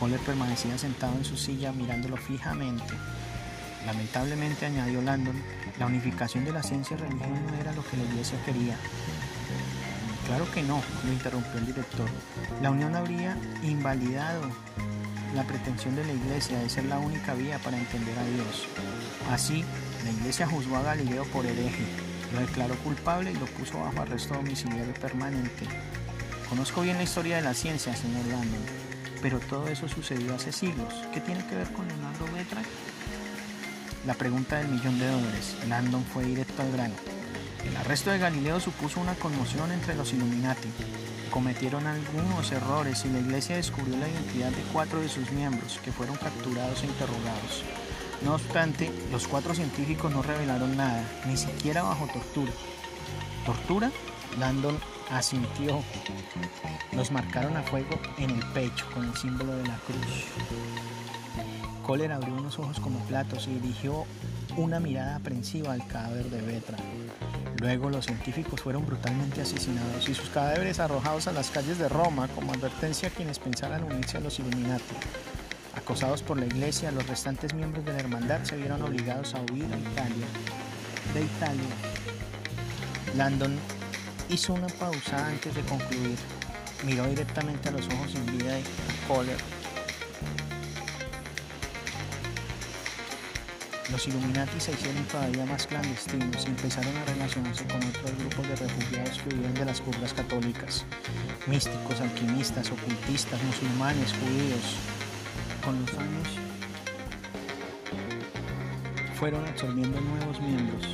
Kohler 0.00 0.18
permanecía 0.20 0.76
sentado 0.78 1.16
en 1.16 1.24
su 1.24 1.36
silla 1.36 1.72
mirándolo 1.72 2.16
fijamente. 2.16 2.94
Lamentablemente, 3.86 4.66
añadió 4.66 5.00
Landon, 5.00 5.40
la 5.78 5.86
unificación 5.86 6.44
de 6.44 6.52
la 6.52 6.64
ciencia 6.64 6.96
y 6.96 7.00
religión 7.00 7.46
no 7.46 7.54
era 7.54 7.72
lo 7.72 7.84
que 7.86 7.96
la 7.96 8.04
iglesia 8.04 8.36
quería. 8.44 8.76
Claro 10.26 10.50
que 10.52 10.62
no, 10.62 10.80
lo 11.04 11.12
interrumpió 11.12 11.58
el 11.58 11.66
director. 11.66 12.08
La 12.62 12.70
unión 12.70 12.96
habría 12.96 13.36
invalidado 13.62 14.42
la 15.34 15.44
pretensión 15.44 15.96
de 15.96 16.04
la 16.04 16.12
iglesia 16.12 16.58
de 16.58 16.68
ser 16.68 16.84
la 16.84 16.98
única 16.98 17.34
vía 17.34 17.58
para 17.58 17.78
entender 17.78 18.18
a 18.18 18.24
Dios. 18.24 18.66
Así, 19.30 19.64
la 20.04 20.10
iglesia 20.10 20.46
juzgó 20.46 20.76
a 20.76 20.82
Galileo 20.82 21.24
por 21.26 21.46
hereje, 21.46 21.84
lo 22.32 22.40
declaró 22.40 22.74
culpable 22.76 23.32
y 23.32 23.36
lo 23.36 23.46
puso 23.46 23.80
bajo 23.80 24.02
arresto 24.02 24.34
domiciliario 24.34 24.94
permanente. 24.94 25.66
Conozco 26.48 26.82
bien 26.82 26.96
la 26.96 27.04
historia 27.04 27.36
de 27.36 27.42
la 27.42 27.54
ciencia, 27.54 27.96
señor 27.96 28.26
Landon, 28.26 28.60
pero 29.22 29.38
todo 29.40 29.68
eso 29.68 29.88
sucedió 29.88 30.34
hace 30.34 30.52
siglos. 30.52 30.92
¿Qué 31.12 31.20
tiene 31.20 31.46
que 31.46 31.54
ver 31.54 31.72
con 31.72 31.88
Leonardo 31.88 32.26
Betra? 32.34 32.62
La 34.06 34.14
pregunta 34.14 34.58
del 34.58 34.68
millón 34.68 34.98
de 34.98 35.06
dólares. 35.06 35.56
Landon 35.68 36.04
fue 36.04 36.24
directo 36.24 36.62
al 36.62 36.72
grano. 36.72 36.94
El 37.64 37.76
arresto 37.76 38.10
de 38.10 38.18
Galileo 38.18 38.58
supuso 38.58 39.00
una 39.00 39.14
conmoción 39.14 39.70
entre 39.70 39.94
los 39.94 40.12
Illuminati. 40.12 40.68
Cometieron 41.32 41.86
algunos 41.86 42.52
errores 42.52 43.06
y 43.06 43.08
la 43.08 43.20
iglesia 43.20 43.56
descubrió 43.56 43.96
la 43.96 44.06
identidad 44.06 44.50
de 44.50 44.62
cuatro 44.70 45.00
de 45.00 45.08
sus 45.08 45.32
miembros, 45.32 45.80
que 45.82 45.90
fueron 45.90 46.14
capturados 46.16 46.82
e 46.82 46.86
interrogados. 46.86 47.64
No 48.22 48.34
obstante, 48.34 48.92
los 49.10 49.26
cuatro 49.26 49.54
científicos 49.54 50.12
no 50.12 50.20
revelaron 50.20 50.76
nada, 50.76 51.02
ni 51.26 51.38
siquiera 51.38 51.82
bajo 51.82 52.06
tortura. 52.12 52.52
¿Tortura? 53.46 53.90
Landon 54.38 54.78
asintió. 55.10 55.82
Los 56.92 57.10
marcaron 57.10 57.56
a 57.56 57.62
fuego 57.62 57.98
en 58.18 58.28
el 58.28 58.46
pecho 58.52 58.84
con 58.92 59.08
el 59.08 59.16
símbolo 59.16 59.56
de 59.56 59.66
la 59.66 59.78
cruz. 59.78 60.26
Kohler 61.82 62.12
abrió 62.12 62.34
unos 62.34 62.58
ojos 62.58 62.78
como 62.78 62.98
platos 63.06 63.48
y 63.48 63.54
dirigió 63.58 64.04
una 64.56 64.80
mirada 64.80 65.16
aprensiva 65.16 65.72
al 65.72 65.86
cadáver 65.86 66.28
de 66.28 66.42
Betra. 66.42 66.76
Luego 67.62 67.90
los 67.90 68.06
científicos 68.06 68.60
fueron 68.60 68.84
brutalmente 68.84 69.40
asesinados 69.40 70.08
y 70.08 70.14
sus 70.14 70.28
cadáveres 70.30 70.80
arrojados 70.80 71.28
a 71.28 71.32
las 71.32 71.48
calles 71.50 71.78
de 71.78 71.88
Roma 71.88 72.26
como 72.34 72.52
advertencia 72.52 73.08
a 73.08 73.12
quienes 73.12 73.38
pensaran 73.38 73.84
unirse 73.84 74.16
a 74.16 74.20
los 74.20 74.40
Illuminati. 74.40 74.96
Acosados 75.76 76.24
por 76.24 76.40
la 76.40 76.46
iglesia, 76.46 76.90
los 76.90 77.06
restantes 77.06 77.54
miembros 77.54 77.84
de 77.84 77.92
la 77.92 78.00
hermandad 78.00 78.42
se 78.42 78.56
vieron 78.56 78.82
obligados 78.82 79.36
a 79.36 79.42
huir 79.42 79.66
a 79.72 79.78
Italia. 79.78 80.26
De 81.14 81.22
Italia. 81.22 81.74
Landon 83.16 83.56
hizo 84.28 84.54
una 84.54 84.66
pausa 84.66 85.28
antes 85.28 85.54
de 85.54 85.62
concluir. 85.62 86.18
Miró 86.84 87.06
directamente 87.06 87.68
a 87.68 87.72
los 87.72 87.86
ojos 87.86 88.10
sin 88.10 88.26
vida 88.26 88.54
de 88.54 88.62
Kohler 89.06 89.61
Los 93.92 94.08
Illuminati 94.08 94.58
se 94.58 94.72
hicieron 94.72 95.04
todavía 95.04 95.44
más 95.44 95.66
clandestinos 95.66 96.46
y 96.46 96.48
empezaron 96.48 96.96
a 96.96 97.04
relacionarse 97.04 97.62
con 97.64 97.76
otros 97.76 98.16
grupos 98.16 98.48
de 98.48 98.56
refugiados 98.56 99.18
que 99.18 99.34
huían 99.34 99.52
de 99.52 99.66
las 99.66 99.82
curvas 99.82 100.14
católicas, 100.14 100.86
místicos, 101.46 102.00
alquimistas, 102.00 102.70
ocultistas, 102.70 103.38
musulmanes, 103.42 104.14
judíos. 104.14 104.64
Con 105.62 105.78
los 105.78 105.90
años 105.90 106.28
fueron 109.20 109.46
absorbiendo 109.46 110.00
nuevos 110.00 110.40
miembros, 110.40 110.88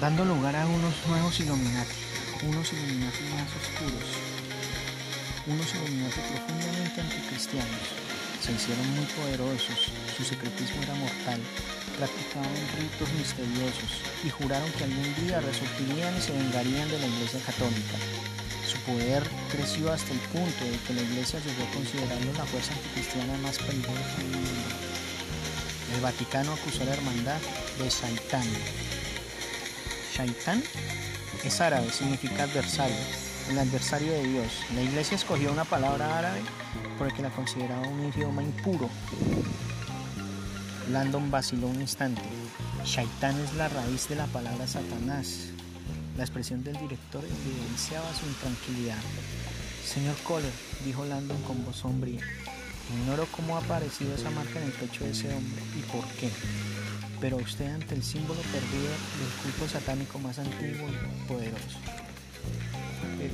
dando 0.00 0.24
lugar 0.24 0.56
a 0.56 0.66
unos 0.66 0.94
nuevos 1.08 1.38
Illuminati, 1.40 1.94
unos 2.48 2.72
Illuminati 2.72 3.22
más 3.34 3.50
oscuros, 3.54 4.08
unos 5.46 5.74
Illuminati 5.74 6.20
profundamente 6.32 7.00
anticristianos 7.02 8.05
se 8.46 8.52
hicieron 8.52 8.86
muy 8.94 9.06
poderosos, 9.06 9.90
su 10.16 10.22
secretismo 10.22 10.80
era 10.84 10.94
mortal, 10.94 11.40
practicaban 11.98 12.54
ritos 12.78 13.10
misteriosos 13.18 13.90
y 14.22 14.30
juraron 14.30 14.70
que 14.78 14.84
algún 14.84 15.14
día 15.26 15.40
resurgirían 15.40 16.16
y 16.16 16.20
se 16.20 16.30
vengarían 16.30 16.88
de 16.88 17.00
la 17.00 17.06
Iglesia 17.08 17.40
Católica. 17.44 17.98
Su 18.62 18.78
poder 18.86 19.24
creció 19.50 19.92
hasta 19.92 20.12
el 20.12 20.20
punto 20.30 20.62
de 20.64 20.78
que 20.86 20.94
la 20.94 21.02
Iglesia 21.02 21.40
llegó 21.40 21.64
a 21.66 21.74
considerarlo 21.74 22.32
la 22.34 22.46
fuerza 22.46 22.72
anticristiana 22.72 23.36
más 23.38 23.58
peligrosa 23.58 24.16
del 24.18 24.30
mundo. 24.30 24.62
El 25.96 26.00
Vaticano 26.00 26.52
acusó 26.52 26.82
a 26.82 26.86
la 26.86 26.94
hermandad 26.94 27.40
de 27.78 27.88
Shaitán. 27.90 28.46
Shaitán 30.14 30.62
es 31.42 31.60
árabe, 31.60 31.90
significa 31.90 32.44
adversario, 32.44 32.94
el 33.50 33.58
adversario 33.58 34.12
de 34.12 34.24
Dios. 34.24 34.52
La 34.74 34.82
iglesia 34.82 35.14
escogió 35.14 35.52
una 35.52 35.64
palabra 35.64 36.18
árabe 36.18 36.40
porque 36.98 37.22
la 37.22 37.30
consideraba 37.30 37.86
un 37.86 38.06
idioma 38.06 38.42
impuro. 38.42 38.88
Landon 40.90 41.30
vaciló 41.30 41.68
un 41.68 41.80
instante. 41.80 42.22
Shaitán 42.84 43.38
es 43.40 43.54
la 43.54 43.68
raíz 43.68 44.08
de 44.08 44.16
la 44.16 44.26
palabra 44.26 44.66
Satanás. 44.66 45.48
La 46.16 46.24
expresión 46.24 46.64
del 46.64 46.78
director 46.78 47.24
evidenciaba 47.24 48.12
su 48.14 48.26
intranquilidad. 48.26 48.98
Señor 49.84 50.16
Kohler, 50.24 50.52
dijo 50.84 51.04
Landon 51.04 51.40
con 51.42 51.64
voz 51.64 51.76
sombría, 51.76 52.20
ignoro 52.92 53.26
cómo 53.30 53.56
ha 53.56 53.60
aparecido 53.60 54.14
esa 54.14 54.30
marca 54.30 54.58
en 54.60 54.66
el 54.66 54.72
pecho 54.72 55.04
de 55.04 55.10
ese 55.10 55.32
hombre 55.32 55.62
y 55.76 55.82
por 55.92 56.04
qué. 56.14 56.30
Pero 57.20 57.36
usted 57.36 57.72
ante 57.72 57.94
el 57.94 58.02
símbolo 58.02 58.40
perdido 58.40 58.90
del 58.90 59.42
culto 59.42 59.68
satánico 59.68 60.18
más 60.18 60.38
antiguo 60.38 60.88
y 60.88 61.28
poderoso 61.28 61.95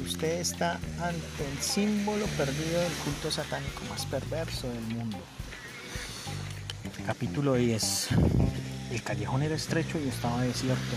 usted 0.03 0.41
está 0.41 0.75
ante 1.01 1.49
el 1.51 1.59
símbolo 1.61 2.27
perdido 2.37 2.81
del 2.81 2.93
culto 3.05 3.31
satánico 3.31 3.83
más 3.89 4.05
perverso 4.07 4.69
del 4.69 4.83
mundo. 4.83 5.19
Capítulo 7.07 7.55
10. 7.55 8.09
El 8.93 9.03
callejón 9.03 9.43
era 9.43 9.55
estrecho 9.55 9.99
y 9.99 10.09
estaba 10.09 10.43
desierto. 10.43 10.97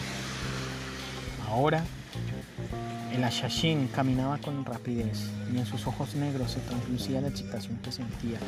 Ahora, 1.47 1.83
el 3.13 3.23
Ashashin 3.23 3.87
caminaba 3.87 4.37
con 4.39 4.65
rapidez 4.65 5.29
y 5.53 5.57
en 5.57 5.65
sus 5.65 5.87
ojos 5.87 6.15
negros 6.15 6.51
se 6.51 6.59
translucía 6.59 7.21
la 7.21 7.29
excitación 7.29 7.77
que 7.77 7.91
sentía. 7.91 8.39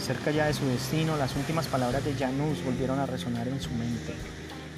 Cerca 0.00 0.30
ya 0.30 0.46
de 0.46 0.54
su 0.54 0.64
destino, 0.66 1.16
las 1.16 1.34
últimas 1.36 1.66
palabras 1.66 2.04
de 2.04 2.14
Janus 2.14 2.64
volvieron 2.64 2.98
a 2.98 3.06
resonar 3.06 3.48
en 3.48 3.60
su 3.60 3.70
mente. 3.70 4.14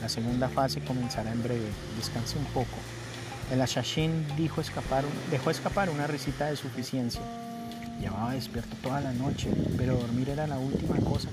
La 0.01 0.09
segunda 0.09 0.49
fase 0.49 0.81
comenzará 0.81 1.31
en 1.31 1.43
breve. 1.43 1.69
Descanse 1.97 2.39
un 2.39 2.47
poco. 2.47 2.77
El 3.51 3.61
Ashashin 3.61 4.25
dejó 4.37 4.61
escapar 4.61 5.91
una 5.91 6.07
risita 6.07 6.47
de 6.47 6.57
suficiencia. 6.57 7.21
Llevaba 8.01 8.33
despierto 8.33 8.77
toda 8.81 9.01
la 9.01 9.13
noche, 9.13 9.51
pero 9.77 9.97
dormir 9.97 10.31
era 10.31 10.47
la 10.47 10.59
última 10.59 10.97
cosa 10.99 11.29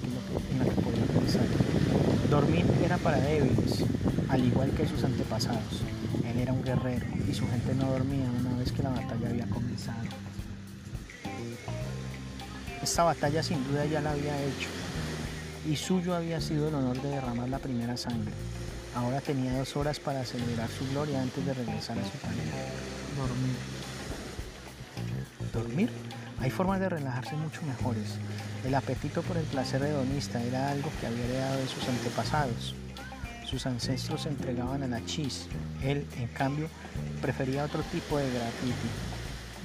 en 0.52 0.58
la 0.60 0.66
que 0.66 0.82
podía 0.82 1.06
pensar. 1.06 1.46
Dormir 2.30 2.66
era 2.84 2.98
para 2.98 3.18
débiles, 3.20 3.84
al 4.30 4.44
igual 4.44 4.72
que 4.72 4.88
sus 4.88 5.04
antepasados. 5.04 5.84
Él 6.26 6.40
era 6.40 6.54
un 6.54 6.64
guerrero 6.64 7.06
y 7.30 7.34
su 7.34 7.48
gente 7.48 7.76
no 7.76 7.92
dormía 7.92 8.26
una 8.40 8.58
vez 8.58 8.72
que 8.72 8.82
la 8.82 8.90
batalla 8.90 9.30
había 9.30 9.46
comenzado. 9.46 10.08
Esta 12.82 13.04
batalla 13.04 13.44
sin 13.44 13.64
duda 13.68 13.86
ya 13.86 14.02
la 14.02 14.12
había 14.12 14.42
hecho, 14.42 14.70
y 15.70 15.76
suyo 15.76 16.16
había 16.16 16.42
sido 16.42 16.70
el 16.70 16.76
honor 16.76 17.00
de 17.02 17.10
derramar 17.10 17.48
la 17.48 17.60
primera 17.60 17.96
sangre. 17.96 18.32
Ahora 18.98 19.22
tenía 19.22 19.56
dos 19.56 19.78
horas 19.78 20.00
para 20.00 20.26
celebrar 20.26 20.68
su 20.70 20.90
gloria 20.90 21.22
antes 21.22 21.46
de 21.46 21.54
regresar 21.54 22.00
a 22.00 22.04
su 22.04 22.18
planeta. 22.18 22.58
Dormir. 23.16 23.56
¿Dormir? 25.54 25.90
Hay 26.40 26.50
formas 26.50 26.80
de 26.80 26.90
relajarse 26.90 27.36
mucho 27.36 27.62
mejores. 27.62 28.16
El 28.66 28.74
apetito 28.74 29.22
por 29.22 29.38
el 29.38 29.44
placer 29.44 29.84
hedonista 29.84 30.42
era 30.42 30.72
algo 30.72 30.90
que 31.00 31.06
había 31.06 31.26
heredado 31.26 31.60
de 31.60 31.68
sus 31.68 31.88
antepasados. 31.88 32.74
Sus 33.46 33.68
ancestros 33.68 34.24
se 34.24 34.30
entregaban 34.30 34.82
a 34.82 34.88
la 34.88 35.06
chis. 35.06 35.46
Él, 35.84 36.08
en 36.18 36.28
cambio, 36.30 36.68
prefería 37.22 37.66
otro 37.66 37.84
tipo 37.92 38.18
de, 38.18 38.26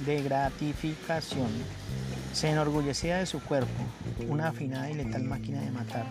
de 0.05 0.21
gratificación. 0.21 1.49
Se 2.33 2.51
enorgullecía 2.51 3.17
de 3.17 3.25
su 3.25 3.41
cuerpo, 3.41 3.83
una 4.29 4.49
afinada 4.49 4.91
y 4.91 4.93
letal 4.93 5.23
máquina 5.23 5.59
de 5.59 5.71
matar, 5.71 6.05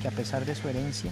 que 0.00 0.06
a 0.06 0.12
pesar 0.12 0.44
de 0.44 0.54
su 0.54 0.68
herencia, 0.68 1.10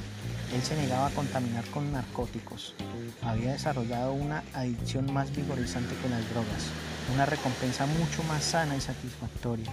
él 0.54 0.62
se 0.62 0.76
negaba 0.76 1.08
a 1.08 1.10
contaminar 1.10 1.64
con 1.66 1.92
narcóticos. 1.92 2.74
Había 3.22 3.52
desarrollado 3.52 4.12
una 4.12 4.42
adicción 4.54 5.12
más 5.12 5.34
vigorizante 5.34 5.94
que 5.96 6.08
las 6.08 6.28
drogas, 6.30 6.66
una 7.14 7.26
recompensa 7.26 7.86
mucho 7.86 8.22
más 8.24 8.44
sana 8.44 8.76
y 8.76 8.80
satisfactoria. 8.80 9.70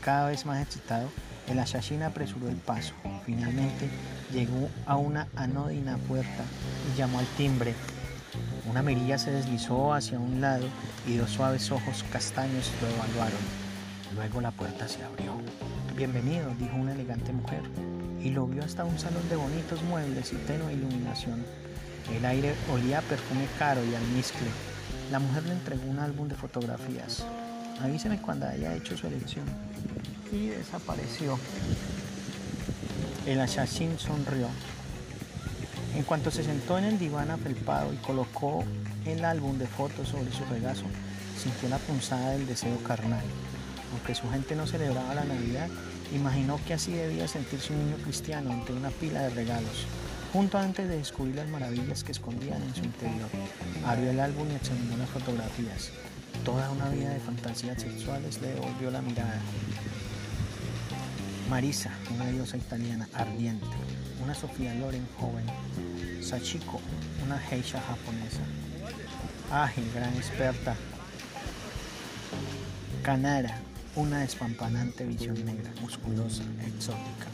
Cada 0.00 0.28
vez 0.28 0.46
más 0.46 0.62
excitado, 0.62 1.08
el 1.48 1.58
asesino 1.58 2.06
apresuró 2.06 2.48
el 2.48 2.56
paso. 2.56 2.94
Finalmente 3.26 3.90
llegó 4.32 4.70
a 4.86 4.96
una 4.96 5.28
anodina 5.36 5.98
puerta 5.98 6.44
y 6.92 6.98
llamó 6.98 7.18
al 7.18 7.26
timbre. 7.36 7.74
Una 8.70 8.82
mirilla 8.82 9.18
se 9.18 9.32
deslizó 9.32 9.92
hacia 9.92 10.18
un 10.18 10.40
lado 10.40 10.66
y 11.06 11.16
dos 11.16 11.30
suaves 11.30 11.70
ojos 11.70 12.04
castaños 12.10 12.70
lo 12.80 12.88
evaluaron. 12.88 13.40
Luego 14.14 14.40
la 14.40 14.50
puerta 14.50 14.88
se 14.88 15.02
abrió. 15.02 15.32
Bienvenido, 15.96 16.54
dijo 16.58 16.76
una 16.76 16.92
elegante 16.92 17.32
mujer 17.32 17.62
y 18.22 18.30
lo 18.30 18.46
vio 18.46 18.64
hasta 18.64 18.84
un 18.84 18.98
salón 18.98 19.28
de 19.28 19.36
bonitos 19.36 19.82
muebles 19.82 20.32
y 20.32 20.36
tenue 20.36 20.72
iluminación. 20.72 21.44
El 22.14 22.24
aire 22.24 22.54
olía 22.72 22.98
a 22.98 23.02
perfume 23.02 23.46
caro 23.58 23.80
y 23.84 23.94
almizcle. 23.94 24.48
La 25.10 25.18
mujer 25.18 25.44
le 25.44 25.52
entregó 25.52 25.88
un 25.88 25.98
álbum 25.98 26.28
de 26.28 26.34
fotografías. 26.34 27.24
Avíseme 27.82 28.20
cuando 28.20 28.46
haya 28.46 28.74
hecho 28.74 28.96
su 28.96 29.06
elección. 29.06 29.44
Y 30.32 30.48
desapareció. 30.48 31.38
El 33.26 33.40
asesino 33.40 33.98
sonrió. 33.98 34.48
En 35.94 36.02
cuanto 36.04 36.30
se 36.30 36.44
sentó 36.44 36.78
en 36.78 36.84
el 36.84 36.98
diván 36.98 37.30
afelpado 37.30 37.92
y 37.92 37.96
colocó 37.96 38.64
el 39.06 39.24
álbum 39.24 39.58
de 39.58 39.66
fotos 39.66 40.08
sobre 40.08 40.30
su 40.32 40.44
regazo, 40.44 40.84
sintió 41.40 41.68
la 41.68 41.78
punzada 41.78 42.30
del 42.30 42.46
deseo 42.46 42.76
carnal. 42.84 43.24
Aunque 43.92 44.14
su 44.14 44.28
gente 44.30 44.54
no 44.54 44.66
celebraba 44.66 45.14
la 45.14 45.24
Navidad, 45.24 45.68
imaginó 46.12 46.60
que 46.66 46.74
así 46.74 46.92
debía 46.92 47.28
sentirse 47.28 47.72
un 47.72 47.84
niño 47.84 47.96
cristiano 48.02 48.52
ante 48.52 48.72
una 48.72 48.90
pila 48.90 49.22
de 49.22 49.30
regalos, 49.30 49.86
junto 50.32 50.58
antes 50.58 50.88
de 50.88 50.98
descubrir 50.98 51.36
las 51.36 51.48
maravillas 51.48 52.04
que 52.04 52.12
escondían 52.12 52.62
en 52.62 52.74
su 52.74 52.84
interior. 52.84 53.28
Abrió 53.86 54.10
el 54.10 54.20
álbum 54.20 54.50
y 54.50 54.54
examinó 54.54 54.96
las 54.96 55.08
fotografías. 55.10 55.90
Toda 56.44 56.70
una 56.70 56.88
vida 56.88 57.10
de 57.10 57.20
fantasías 57.20 57.82
sexuales 57.82 58.40
le 58.40 58.48
devolvió 58.48 58.90
la 58.90 59.02
mirada. 59.02 59.40
Marisa, 61.48 61.90
una 62.14 62.26
diosa 62.26 62.56
italiana 62.56 63.08
ardiente, 63.12 63.66
una 64.22 64.34
Sofía 64.34 64.72
Loren 64.74 65.06
joven, 65.18 65.44
Sachiko, 66.22 66.80
una 67.26 67.38
geisha 67.38 67.80
japonesa, 67.80 68.42
ágil, 69.50 69.90
gran 69.92 70.14
experta, 70.14 70.76
Kanara, 73.02 73.58
una 73.96 74.20
despampanante 74.20 75.04
visión 75.04 75.44
negra, 75.44 75.70
musculosa, 75.80 76.42
exótica. 76.66 77.26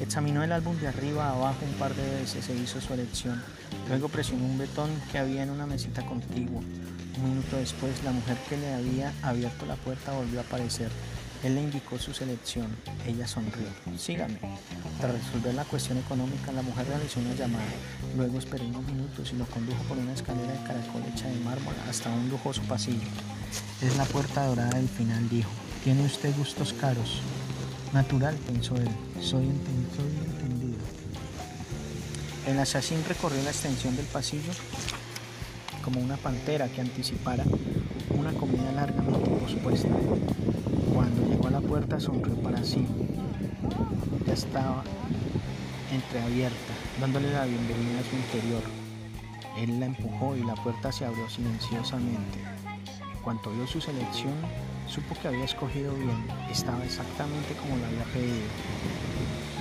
Examinó 0.00 0.42
el 0.42 0.52
álbum 0.52 0.76
de 0.78 0.88
arriba 0.88 1.26
a 1.26 1.32
abajo 1.32 1.64
un 1.64 1.74
par 1.74 1.94
de 1.94 2.20
veces 2.20 2.48
e 2.48 2.56
hizo 2.56 2.80
su 2.80 2.92
elección. 2.94 3.42
Luego 3.88 4.08
presionó 4.08 4.44
un 4.44 4.58
betón 4.58 4.90
que 5.10 5.18
había 5.18 5.42
en 5.42 5.50
una 5.50 5.66
mesita 5.66 6.04
contigua. 6.04 6.60
Un 7.16 7.28
minuto 7.28 7.56
después, 7.56 8.02
la 8.04 8.12
mujer 8.12 8.36
que 8.48 8.56
le 8.56 8.74
había 8.74 9.12
abierto 9.22 9.66
la 9.66 9.76
puerta 9.76 10.12
volvió 10.12 10.40
a 10.40 10.42
aparecer. 10.42 10.90
Él 11.44 11.54
le 11.56 11.62
indicó 11.62 11.98
su 11.98 12.14
selección. 12.14 12.68
Ella 13.06 13.28
sonrió. 13.28 13.66
Sígame. 13.98 14.38
Tras 15.00 15.12
resolver 15.12 15.54
la 15.54 15.64
cuestión 15.64 15.98
económica, 15.98 16.52
la 16.52 16.62
mujer 16.62 16.86
realizó 16.86 17.20
una 17.20 17.34
llamada. 17.34 17.64
Luego 18.16 18.38
esperó 18.38 18.64
unos 18.64 18.84
minutos 18.84 19.30
y 19.32 19.36
lo 19.36 19.44
condujo 19.46 19.82
por 19.84 19.98
una 19.98 20.14
escalera 20.14 20.52
de 20.52 20.66
caracol 20.66 21.02
hecha 21.12 21.28
de 21.28 21.38
mármol 21.40 21.74
hasta 21.88 22.10
un 22.10 22.30
lujoso 22.30 22.62
pasillo. 22.62 23.06
Es 23.82 23.96
la 23.96 24.04
puerta 24.04 24.46
dorada 24.46 24.70
del 24.70 24.88
final, 24.88 25.28
dijo. 25.28 25.50
Tiene 25.84 26.02
usted 26.06 26.34
gustos 26.38 26.72
caros. 26.72 27.20
Natural, 27.92 28.34
pensó 28.46 28.74
él. 28.76 28.88
Soy, 29.20 29.44
entendido. 29.44 30.78
El 32.46 32.58
asesino 32.58 33.02
recorrió 33.06 33.42
la 33.42 33.50
extensión 33.50 33.94
del 33.94 34.06
pasillo 34.06 34.50
como 35.84 36.00
una 36.00 36.16
pantera 36.16 36.68
que 36.68 36.80
anticipara 36.80 37.44
una 38.08 38.32
comida 38.32 38.72
largamente 38.72 39.28
pospuesta. 39.28 39.90
Cuando 40.94 41.28
llegó 41.28 41.48
a 41.48 41.50
la 41.50 41.60
puerta 41.60 42.00
sonrió 42.00 42.34
para 42.36 42.64
sí. 42.64 42.86
Ya 44.26 44.32
estaba 44.32 44.84
entreabierta, 45.92 46.72
dándole 46.98 47.30
la 47.30 47.44
bienvenida 47.44 48.00
a 48.00 48.08
su 48.08 48.16
interior. 48.16 48.62
Él 49.58 49.80
la 49.80 49.86
empujó 49.86 50.34
y 50.34 50.44
la 50.44 50.54
puerta 50.54 50.90
se 50.92 51.04
abrió 51.04 51.28
silenciosamente. 51.28 52.38
Cuando 53.22 53.52
vio 53.52 53.66
su 53.66 53.82
selección, 53.82 54.32
supo 54.88 55.14
que 55.20 55.28
había 55.28 55.44
escogido 55.44 55.94
bien. 55.94 56.26
Estaba 56.50 56.84
exactamente 56.84 57.54
como 57.54 57.76
lo 57.76 57.86
había 57.86 58.04
pedido. 58.12 58.46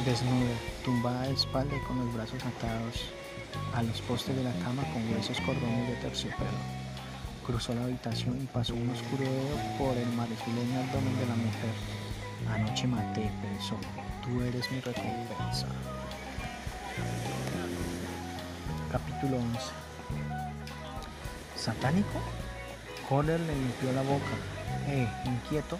Desnuda, 0.05 0.55
tumbada 0.83 1.23
de 1.23 1.33
espalda 1.33 1.75
y 1.75 1.79
con 1.87 1.99
los 1.99 2.13
brazos 2.13 2.43
atados 2.43 3.09
a 3.73 3.83
los 3.83 4.01
postes 4.01 4.35
de 4.35 4.43
la 4.43 4.53
cama 4.63 4.83
con 4.91 5.09
gruesos 5.09 5.39
cordones 5.41 5.89
de 5.89 5.95
terciopelo. 5.97 6.51
Cruzó 7.45 7.73
la 7.73 7.83
habitación 7.83 8.41
y 8.41 8.45
pasó 8.47 8.73
un 8.73 8.89
oscuro 8.89 9.23
dedo 9.23 9.77
por 9.77 9.97
el 9.97 10.07
marfileño 10.13 10.79
abdomen 10.79 11.19
de 11.19 11.25
la 11.25 11.35
mujer. 11.35 11.73
Anoche 12.49 12.87
maté, 12.87 13.31
pensó. 13.41 13.77
Tú 14.23 14.41
eres 14.41 14.71
mi 14.71 14.79
recompensa. 14.79 15.67
Capítulo 18.91 19.37
11. 19.37 19.59
¿Satánico? 21.55 22.19
Kohler 23.09 23.39
le 23.39 23.55
limpió 23.55 23.91
la 23.93 24.01
boca 24.01 24.52
e, 24.87 25.07
inquieto, 25.25 25.77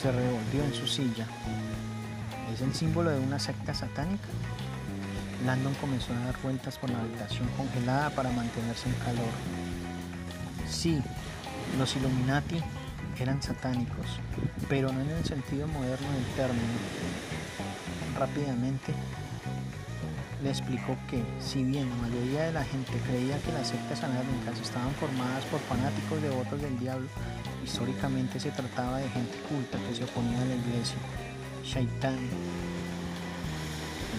se 0.00 0.12
revolvió 0.12 0.64
en 0.64 0.74
su 0.74 0.86
silla. 0.86 1.26
¿Es 2.52 2.60
el 2.60 2.74
símbolo 2.74 3.10
de 3.10 3.18
una 3.18 3.38
secta 3.38 3.74
satánica? 3.74 4.28
Landon 5.44 5.74
comenzó 5.74 6.12
a 6.12 6.26
dar 6.26 6.36
vueltas 6.42 6.78
por 6.78 6.90
la 6.90 7.00
habitación 7.00 7.48
congelada 7.56 8.10
para 8.10 8.30
mantenerse 8.30 8.88
en 8.88 8.94
calor. 8.96 9.32
Sí, 10.68 11.00
los 11.78 11.94
Illuminati 11.96 12.60
eran 13.18 13.42
satánicos, 13.42 14.20
pero 14.68 14.92
no 14.92 15.00
en 15.00 15.10
el 15.10 15.24
sentido 15.24 15.66
moderno 15.68 16.10
del 16.12 16.24
término. 16.36 16.64
Rápidamente 18.18 18.94
le 20.46 20.52
explicó 20.52 20.96
que, 21.10 21.24
si 21.40 21.64
bien 21.64 21.90
la 21.90 21.96
mayoría 21.96 22.44
de 22.44 22.52
la 22.52 22.62
gente 22.62 22.92
creía 23.04 23.36
que 23.40 23.50
las 23.50 23.66
sectas 23.66 23.98
satánicas 23.98 24.60
estaban 24.62 24.92
formadas 24.92 25.44
por 25.46 25.58
fanáticos 25.58 26.22
devotos 26.22 26.62
del 26.62 26.78
diablo, 26.78 27.08
históricamente 27.64 28.38
se 28.38 28.52
trataba 28.52 28.98
de 28.98 29.08
gente 29.08 29.36
culta 29.48 29.76
que 29.76 29.96
se 29.96 30.04
oponía 30.04 30.40
a 30.40 30.44
la 30.44 30.54
iglesia. 30.54 30.98
Shaitan. 31.64 32.16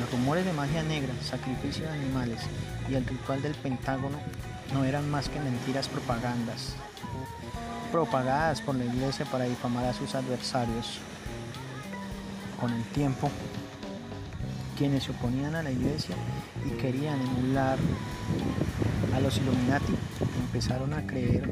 Los 0.01 0.11
rumores 0.11 0.43
de 0.43 0.51
magia 0.51 0.83
negra, 0.83 1.13
sacrificio 1.23 1.85
de 1.85 1.93
animales 1.93 2.41
y 2.89 2.95
el 2.95 3.05
ritual 3.05 3.41
del 3.41 3.55
Pentágono 3.55 4.19
no 4.73 4.83
eran 4.83 5.09
más 5.09 5.29
que 5.29 5.39
mentiras 5.39 5.87
propagandas, 5.87 6.75
propagadas 7.89 8.59
por 8.59 8.75
la 8.75 8.83
iglesia 8.83 9.25
para 9.27 9.45
difamar 9.45 9.85
a 9.85 9.93
sus 9.93 10.13
adversarios. 10.13 10.99
Con 12.59 12.73
el 12.73 12.83
tiempo, 12.83 13.31
quienes 14.77 15.03
se 15.03 15.11
oponían 15.11 15.55
a 15.55 15.63
la 15.63 15.71
iglesia 15.71 16.15
y 16.65 16.69
querían 16.77 17.19
emular 17.19 17.77
a 19.15 19.19
los 19.19 19.37
Illuminati 19.37 19.93
empezaron 20.39 20.93
a 20.93 21.05
creer 21.07 21.49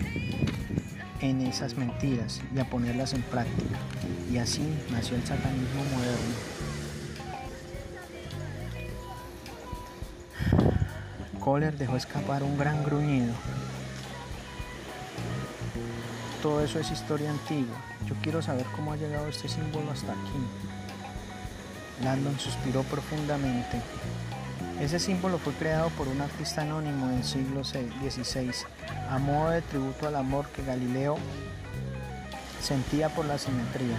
en 1.21 1.41
esas 1.41 1.75
mentiras 1.75 2.41
y 2.55 2.59
a 2.59 2.69
ponerlas 2.69 3.13
en 3.13 3.23
práctica. 3.23 3.77
Y 4.31 4.37
así 4.37 4.61
nació 4.91 5.15
el 5.15 5.25
satanismo 5.25 5.83
moderno. 5.95 6.35
Kohler 11.39 11.77
dejó 11.77 11.95
escapar 11.97 12.43
un 12.43 12.57
gran 12.57 12.83
gruñido. 12.83 13.33
Todo 16.41 16.63
eso 16.63 16.79
es 16.79 16.91
historia 16.91 17.31
antigua. 17.31 17.75
Yo 18.07 18.15
quiero 18.21 18.41
saber 18.41 18.65
cómo 18.75 18.93
ha 18.93 18.97
llegado 18.97 19.27
este 19.27 19.47
símbolo 19.47 19.91
hasta 19.91 20.11
aquí. 20.11 20.84
Landon 22.03 22.37
suspiró 22.39 22.83
profundamente. 22.83 23.81
Ese 24.79 24.99
símbolo 24.99 25.37
fue 25.37 25.53
creado 25.53 25.89
por 25.91 26.07
un 26.07 26.21
artista 26.21 26.61
anónimo 26.61 27.07
del 27.07 27.23
siglo 27.23 27.63
XVI, 27.63 28.51
a 29.09 29.17
modo 29.19 29.51
de 29.51 29.61
tributo 29.61 30.07
al 30.07 30.15
amor 30.15 30.47
que 30.49 30.65
Galileo 30.65 31.17
sentía 32.61 33.09
por 33.09 33.25
la 33.25 33.37
simetría. 33.37 33.97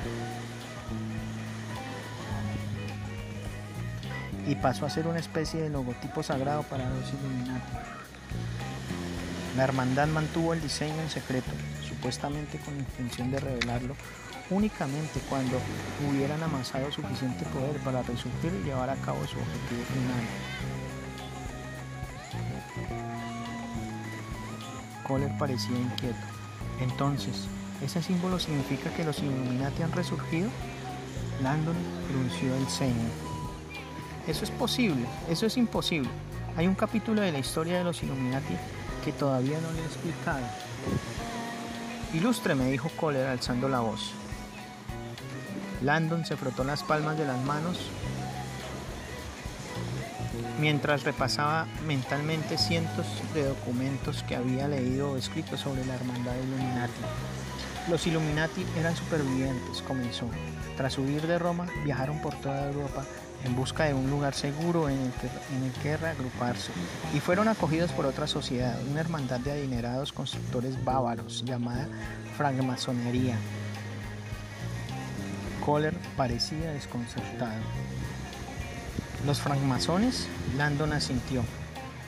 Y 4.46 4.54
pasó 4.56 4.86
a 4.86 4.90
ser 4.90 5.06
una 5.06 5.18
especie 5.18 5.62
de 5.62 5.70
logotipo 5.70 6.22
sagrado 6.22 6.62
para 6.64 6.88
los 6.90 7.08
Illuminati. 7.08 7.72
La 9.56 9.64
hermandad 9.64 10.06
mantuvo 10.08 10.52
el 10.52 10.60
diseño 10.60 11.00
en 11.00 11.08
secreto, 11.08 11.50
supuestamente 11.88 12.58
con 12.58 12.76
intención 12.76 13.30
de 13.30 13.40
revelarlo 13.40 13.96
únicamente 14.50 15.20
cuando 15.28 15.58
hubieran 16.08 16.42
amasado 16.42 16.90
suficiente 16.92 17.44
poder 17.46 17.78
para 17.80 18.02
resurgir 18.02 18.52
y 18.60 18.64
llevar 18.64 18.90
a 18.90 18.96
cabo 18.96 19.18
su 19.26 19.38
objetivo 19.38 19.84
final. 19.92 20.24
Kohler 25.06 25.30
parecía 25.38 25.76
inquieto. 25.76 26.18
Entonces, 26.80 27.46
¿ese 27.82 28.02
símbolo 28.02 28.38
significa 28.38 28.90
que 28.90 29.04
los 29.04 29.18
Illuminati 29.20 29.82
han 29.82 29.92
resurgido? 29.92 30.50
Landon 31.42 31.76
frunció 32.08 32.54
el 32.54 32.66
ceño. 32.66 33.08
Eso 34.26 34.44
es 34.44 34.50
posible, 34.50 35.06
eso 35.28 35.46
es 35.46 35.56
imposible. 35.56 36.10
Hay 36.56 36.66
un 36.66 36.74
capítulo 36.74 37.20
de 37.20 37.32
la 37.32 37.38
historia 37.38 37.78
de 37.78 37.84
los 37.84 38.02
Illuminati 38.02 38.56
que 39.04 39.12
todavía 39.12 39.60
no 39.60 39.70
le 39.72 39.82
he 39.82 39.84
explicado. 39.84 40.44
Ilustre, 42.12 42.54
me 42.54 42.70
dijo 42.70 42.88
Kohler 42.96 43.26
alzando 43.26 43.68
la 43.68 43.80
voz. 43.80 44.12
Landon 45.82 46.24
se 46.24 46.36
frotó 46.36 46.64
las 46.64 46.82
palmas 46.82 47.18
de 47.18 47.26
las 47.26 47.40
manos 47.44 47.90
mientras 50.60 51.04
repasaba 51.04 51.66
mentalmente 51.86 52.58
cientos 52.58 53.06
de 53.34 53.44
documentos 53.44 54.22
que 54.22 54.36
había 54.36 54.68
leído 54.68 55.12
o 55.12 55.16
escrito 55.16 55.56
sobre 55.56 55.84
la 55.84 55.94
hermandad 55.94 56.34
Illuminati. 56.36 57.00
Los 57.90 58.06
Illuminati 58.06 58.66
eran 58.78 58.96
supervivientes, 58.96 59.82
comenzó. 59.82 60.26
Tras 60.76 60.98
huir 60.98 61.26
de 61.26 61.38
Roma, 61.38 61.66
viajaron 61.84 62.20
por 62.20 62.34
toda 62.34 62.66
Europa 62.66 63.04
en 63.44 63.54
busca 63.54 63.84
de 63.84 63.94
un 63.94 64.10
lugar 64.10 64.34
seguro 64.34 64.88
en 64.88 64.98
el, 64.98 65.12
que, 65.12 65.26
en 65.56 65.62
el 65.62 65.72
que 65.82 65.96
reagruparse 65.96 66.72
y 67.14 67.20
fueron 67.20 67.48
acogidos 67.48 67.92
por 67.92 68.06
otra 68.06 68.26
sociedad, 68.26 68.76
una 68.90 69.00
hermandad 69.00 69.40
de 69.40 69.52
adinerados 69.52 70.12
constructores 70.12 70.82
bávaros 70.84 71.44
llamada 71.44 71.86
francmasonería. 72.36 73.36
Kohler 75.66 75.94
parecía 76.16 76.70
desconcertado. 76.70 77.60
Los 79.26 79.40
francmasones, 79.40 80.28
Landon 80.56 80.92
asintió. 80.92 81.42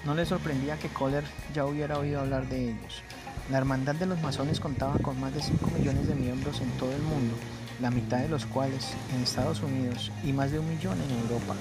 No 0.05 0.15
le 0.15 0.25
sorprendía 0.27 0.77
que 0.77 0.89
Kohler 0.89 1.25
ya 1.53 1.67
hubiera 1.67 1.99
oído 1.99 2.21
hablar 2.21 2.49
de 2.49 2.71
ellos. 2.71 3.03
La 3.51 3.59
hermandad 3.59 3.97
de 3.97 4.07
los 4.07 4.23
masones 4.23 4.61
contaba 4.61 4.97
con 4.99 5.19
más 5.19 5.35
de 5.35 5.43
5 5.43 5.73
millones 5.77 6.07
de 6.07 6.15
miembros 6.15 6.61
en 6.61 6.71
todo 6.79 6.93
el 6.93 7.03
mundo, 7.03 7.35
la 7.81 7.91
mitad 7.91 8.19
de 8.19 8.29
los 8.29 8.47
cuales 8.47 8.95
en 9.13 9.25
Estados 9.25 9.61
Unidos 9.61 10.13
y 10.23 10.33
más 10.33 10.53
de 10.53 10.61
un 10.61 10.69
millón 10.69 10.97
en 11.03 11.19
Europa. 11.19 11.57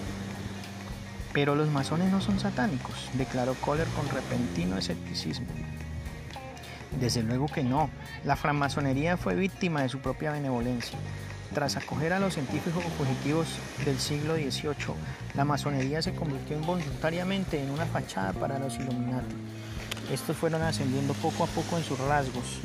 Pero 1.33 1.55
los 1.55 1.69
masones 1.69 2.11
no 2.11 2.21
son 2.21 2.39
satánicos, 2.39 3.09
declaró 3.13 3.55
Kohler 3.55 3.87
con 3.87 4.07
repentino 4.09 4.77
escepticismo. 4.77 5.47
Desde 6.99 7.23
luego 7.23 7.47
que 7.47 7.63
no, 7.63 7.89
la 8.23 8.35
francmasonería 8.35 9.17
fue 9.17 9.33
víctima 9.33 9.81
de 9.81 9.89
su 9.89 9.97
propia 9.97 10.31
benevolencia. 10.31 10.99
Tras 11.53 11.77
acoger 11.77 12.13
a 12.13 12.19
los 12.19 12.33
científicos 12.33 12.83
fugitivos 12.97 13.47
del 13.85 13.97
siglo 13.99 14.35
XVIII, 14.35 14.95
la 15.33 15.45
masonería 15.45 16.01
se 16.01 16.13
convirtió 16.13 16.57
involuntariamente 16.57 17.61
en 17.61 17.71
una 17.71 17.85
fachada 17.85 18.33
para 18.33 18.59
los 18.59 18.75
Illuminati. 18.75 19.35
Estos 20.11 20.37
fueron 20.37 20.61
ascendiendo 20.61 21.13
poco 21.15 21.45
a 21.45 21.47
poco 21.47 21.77
en 21.77 21.83
sus 21.83 21.99
rasgos, 21.99 22.59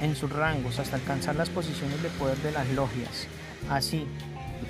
en 0.00 0.16
sus 0.16 0.30
rangos, 0.30 0.78
hasta 0.78 0.96
alcanzar 0.96 1.36
las 1.36 1.48
posiciones 1.48 2.02
de 2.02 2.08
poder 2.10 2.38
de 2.38 2.52
las 2.52 2.68
logias. 2.70 3.26
Así, 3.70 4.06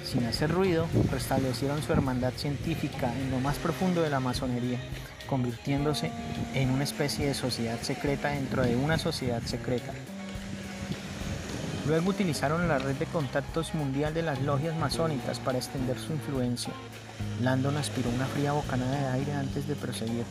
sin 0.05 0.25
hacer 0.25 0.51
ruido, 0.51 0.87
restablecieron 1.11 1.83
su 1.83 1.93
hermandad 1.93 2.33
científica 2.35 3.13
en 3.15 3.31
lo 3.31 3.41
más 3.41 3.57
profundo 3.57 4.03
de 4.03 4.11
la 4.11 4.21
masonería, 4.21 4.79
convirtiéndose 5.27 6.11
en 6.55 6.71
una 6.71 6.85
especie 6.85 7.27
de 7.27 7.35
sociedad 7.35 7.81
secreta 7.81 8.29
dentro 8.29 8.63
de 8.63 8.77
una 8.77 8.99
sociedad 8.99 9.43
secreta. 9.43 9.93
Luego 11.87 12.11
utilizaron 12.11 12.69
la 12.69 12.79
red 12.79 12.95
de 12.95 13.07
contactos 13.07 13.75
mundial 13.75 14.15
de 14.15 14.23
las 14.23 14.41
logias 14.43 14.77
masónicas 14.77 15.41
para 15.41 15.59
extender 15.59 15.99
su 15.99 16.13
influencia. 16.13 16.73
Landon 17.41 17.77
aspiró 17.77 18.09
una 18.11 18.27
fría 18.27 18.53
bocanada 18.53 19.01
de 19.01 19.19
aire 19.19 19.33
antes 19.33 19.67
de 19.67 19.75
proseguir. 19.75 20.25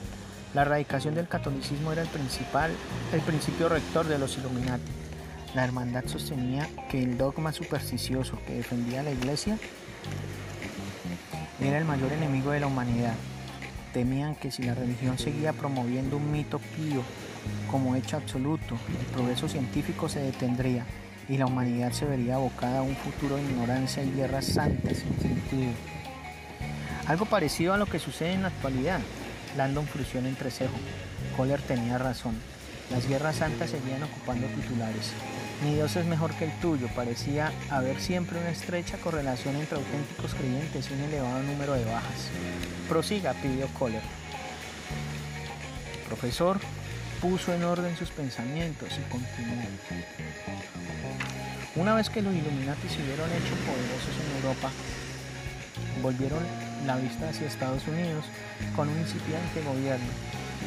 La 0.53 0.61
erradicación 0.61 1.13
del 1.13 1.27
catolicismo 1.27 1.91
era 1.91 2.03
el 2.03 2.07
principal, 2.07 2.71
el 3.11 3.19
principio 3.21 3.67
rector 3.67 4.07
de 4.07 4.17
los 4.17 4.37
Illuminati. 4.37 4.91
La 5.53 5.65
hermandad 5.65 6.05
sostenía 6.05 6.69
que 6.89 7.03
el 7.03 7.17
dogma 7.17 7.51
supersticioso 7.51 8.37
que 8.47 8.55
defendía 8.55 9.03
la 9.03 9.11
iglesia 9.11 9.57
era 11.59 11.77
el 11.77 11.85
mayor 11.85 12.13
enemigo 12.13 12.51
de 12.51 12.61
la 12.61 12.67
humanidad. 12.67 13.15
Temían 13.93 14.35
que 14.35 14.51
si 14.51 14.63
la 14.63 14.73
religión 14.73 15.17
seguía 15.17 15.51
promoviendo 15.51 16.15
un 16.15 16.31
mito 16.31 16.59
pío 16.59 17.03
como 17.69 17.95
hecho 17.95 18.15
absoluto, 18.15 18.77
el 18.97 19.05
progreso 19.07 19.49
científico 19.49 20.07
se 20.07 20.21
detendría 20.21 20.85
y 21.31 21.37
la 21.37 21.45
humanidad 21.45 21.93
se 21.93 22.03
vería 22.03 22.35
abocada 22.35 22.79
a 22.79 22.81
un 22.81 22.97
futuro 22.97 23.37
de 23.37 23.43
ignorancia 23.43 24.03
y 24.03 24.11
guerras 24.11 24.45
santas 24.47 24.97
sin 24.97 25.17
sentido. 25.17 25.71
Algo 27.07 27.25
parecido 27.25 27.73
a 27.73 27.77
lo 27.77 27.85
que 27.85 27.99
sucede 27.99 28.33
en 28.33 28.41
la 28.41 28.49
actualidad. 28.49 28.99
Landon 29.55 29.87
frunció 29.87 30.19
en 30.19 30.25
entrecejo. 30.25 30.73
Kohler 31.37 31.61
tenía 31.61 31.97
razón. 31.97 32.35
Las 32.89 33.07
guerras 33.07 33.37
santas 33.37 33.69
seguían 33.69 34.03
ocupando 34.03 34.45
titulares. 34.47 35.13
Mi 35.63 35.75
Dios 35.75 35.95
es 35.95 36.05
mejor 36.05 36.33
que 36.33 36.45
el 36.45 36.59
tuyo. 36.59 36.89
Parecía 36.93 37.53
haber 37.69 38.01
siempre 38.01 38.37
una 38.37 38.49
estrecha 38.49 38.97
correlación 38.97 39.55
entre 39.55 39.77
auténticos 39.77 40.35
creyentes 40.35 40.89
y 40.89 40.93
un 40.95 40.99
elevado 40.99 41.43
número 41.43 41.75
de 41.75 41.85
bajas. 41.85 42.27
Prosiga, 42.89 43.33
pidió 43.35 43.67
Kohler. 43.79 44.03
profesor 46.09 46.59
puso 47.21 47.53
en 47.53 47.63
orden 47.63 47.95
sus 47.95 48.09
pensamientos 48.09 48.89
y 48.97 49.09
continuó. 49.09 49.61
Una 51.81 51.95
vez 51.95 52.11
que 52.11 52.21
los 52.21 52.31
Illuminati 52.31 52.87
se 52.87 53.01
hubieron 53.01 53.25
hecho 53.33 53.57
poderosos 53.65 54.13
en 54.13 54.37
Europa, 54.37 54.69
volvieron 56.03 56.43
la 56.85 56.95
vista 56.97 57.27
hacia 57.27 57.47
Estados 57.47 57.81
Unidos 57.87 58.23
con 58.75 58.87
un 58.87 58.99
incipiente 58.99 59.65
gobierno. 59.65 60.05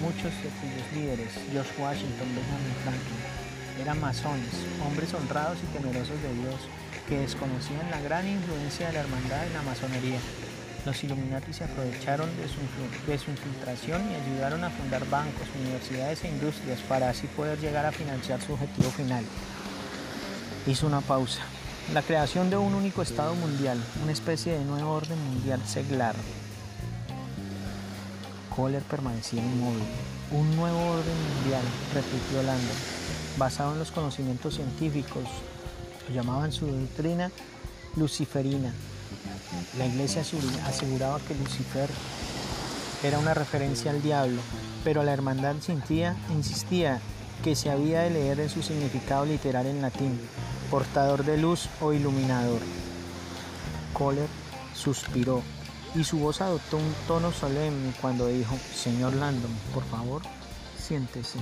Muchos 0.02 0.34
de 0.42 0.50
cuyos 0.58 0.82
líderes, 0.90 1.30
George 1.52 1.70
Washington, 1.78 2.34
Benjamin 2.34 2.74
Franklin, 2.82 3.22
eran 3.78 4.00
masones, 4.00 4.58
hombres 4.82 5.14
honrados 5.14 5.58
y 5.62 5.78
temerosos 5.78 6.18
de 6.18 6.34
Dios, 6.34 6.58
que 7.06 7.22
desconocían 7.22 7.94
la 7.94 8.00
gran 8.00 8.26
influencia 8.26 8.88
de 8.88 8.94
la 8.94 9.06
hermandad 9.06 9.46
en 9.46 9.54
la 9.54 9.62
masonería. 9.62 10.18
Los 10.84 10.98
Illuminati 11.04 11.52
se 11.52 11.62
aprovecharon 11.62 12.26
de 12.42 12.50
su, 12.50 12.58
de 13.06 13.18
su, 13.22 13.30
infiltración 13.30 14.02
y 14.10 14.18
ayudaron 14.18 14.64
a 14.64 14.70
fundar 14.70 15.08
bancos, 15.08 15.46
universidades 15.62 16.24
e 16.24 16.28
industrias 16.28 16.80
para 16.90 17.10
así 17.10 17.28
poder 17.28 17.60
llegar 17.60 17.86
a 17.86 17.92
financiar 17.92 18.42
su 18.42 18.54
objetivo 18.54 18.90
final, 18.90 19.22
hizo 20.66 20.86
una 20.86 21.00
pausa. 21.00 21.42
La 21.92 22.02
creación 22.02 22.48
de 22.48 22.56
un 22.56 22.74
único 22.74 23.02
Estado 23.02 23.34
mundial, 23.34 23.78
una 24.02 24.12
especie 24.12 24.58
de 24.58 24.64
nuevo 24.64 24.92
orden 24.92 25.18
mundial 25.30 25.60
seglar. 25.66 26.14
Kohler 28.54 28.82
permanecía 28.82 29.42
inmóvil. 29.42 29.84
Un 30.30 30.56
nuevo 30.56 30.78
orden 30.78 31.16
mundial, 31.34 31.62
repitió 31.92 32.42
Landon, 32.42 32.76
basado 33.36 33.72
en 33.72 33.78
los 33.78 33.90
conocimientos 33.90 34.54
científicos. 34.54 35.24
Lo 36.08 36.14
llamaban 36.14 36.52
su 36.52 36.66
doctrina 36.66 37.30
luciferina. 37.96 38.72
La 39.78 39.86
iglesia 39.86 40.22
aseguraba 40.66 41.20
que 41.20 41.34
Lucifer 41.34 41.88
era 43.02 43.18
una 43.18 43.34
referencia 43.34 43.90
al 43.90 44.02
diablo, 44.02 44.40
pero 44.82 45.02
la 45.02 45.12
hermandad 45.12 45.56
sentía, 45.60 46.16
insistía 46.34 47.00
que 47.42 47.54
se 47.54 47.70
había 47.70 48.00
de 48.00 48.10
leer 48.10 48.40
en 48.40 48.48
su 48.48 48.62
significado 48.62 49.26
literal 49.26 49.66
en 49.66 49.82
latín, 49.82 50.18
portador 50.74 51.24
de 51.24 51.36
luz 51.36 51.68
o 51.80 51.92
iluminador. 51.92 52.58
Kohler 53.92 54.26
suspiró 54.74 55.40
y 55.94 56.02
su 56.02 56.18
voz 56.18 56.40
adoptó 56.40 56.78
un 56.78 56.94
tono 57.06 57.30
solemne 57.30 57.92
cuando 58.00 58.26
dijo, 58.26 58.56
Señor 58.74 59.14
Landon, 59.14 59.52
por 59.72 59.84
favor, 59.84 60.22
siéntese. 60.76 61.38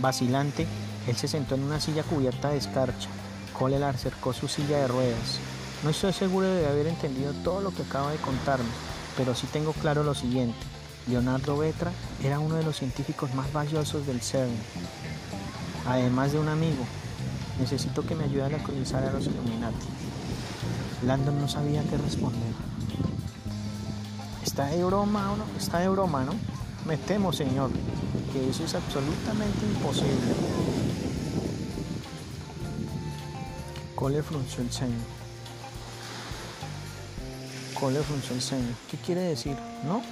Vacilante, 0.00 0.66
él 1.06 1.14
se 1.14 1.28
sentó 1.28 1.54
en 1.54 1.64
una 1.64 1.82
silla 1.82 2.02
cubierta 2.02 2.48
de 2.48 2.56
escarcha. 2.56 3.10
Kohler 3.58 3.84
acercó 3.84 4.32
su 4.32 4.48
silla 4.48 4.78
de 4.78 4.88
ruedas. 4.88 5.38
No 5.84 5.90
estoy 5.90 6.14
seguro 6.14 6.46
de 6.48 6.66
haber 6.66 6.86
entendido 6.86 7.34
todo 7.44 7.60
lo 7.60 7.74
que 7.74 7.82
acaba 7.82 8.10
de 8.10 8.16
contarme, 8.16 8.70
pero 9.18 9.34
sí 9.34 9.46
tengo 9.52 9.74
claro 9.74 10.02
lo 10.02 10.14
siguiente. 10.14 10.64
Leonardo 11.06 11.58
Vetra 11.58 11.92
era 12.24 12.38
uno 12.38 12.54
de 12.54 12.62
los 12.62 12.78
científicos 12.78 13.34
más 13.34 13.52
valiosos 13.52 14.06
del 14.06 14.22
CERN. 14.22 14.56
Además 15.86 16.32
de 16.32 16.38
un 16.38 16.48
amigo, 16.48 16.86
necesito 17.58 18.04
que 18.04 18.14
me 18.14 18.24
ayude 18.24 18.44
a 18.44 18.48
localizar 18.48 19.04
a 19.04 19.12
los 19.12 19.26
Illuminati. 19.26 19.86
Landon 21.06 21.40
no 21.40 21.48
sabía 21.48 21.82
qué 21.84 21.96
responder. 21.98 22.52
Está 24.44 24.66
de 24.66 24.84
broma, 24.84 25.34
¿no? 25.36 25.44
Está 25.58 25.78
de 25.78 25.88
broma, 25.88 26.24
¿no? 26.24 26.32
Me 26.86 26.96
temo, 26.96 27.32
señor, 27.32 27.70
que 28.32 28.50
eso 28.50 28.64
es 28.64 28.74
absolutamente 28.74 29.66
imposible. 29.66 30.34
Cole 33.94 34.22
frunció 34.22 34.62
el 34.62 34.70
ceño. 34.70 34.98
Cole 37.78 38.00
frunció 38.02 38.34
el 38.34 38.42
ceño. 38.42 38.74
¿Qué 38.90 38.96
quiere 38.96 39.22
decir? 39.22 39.56
¿No? 39.86 40.02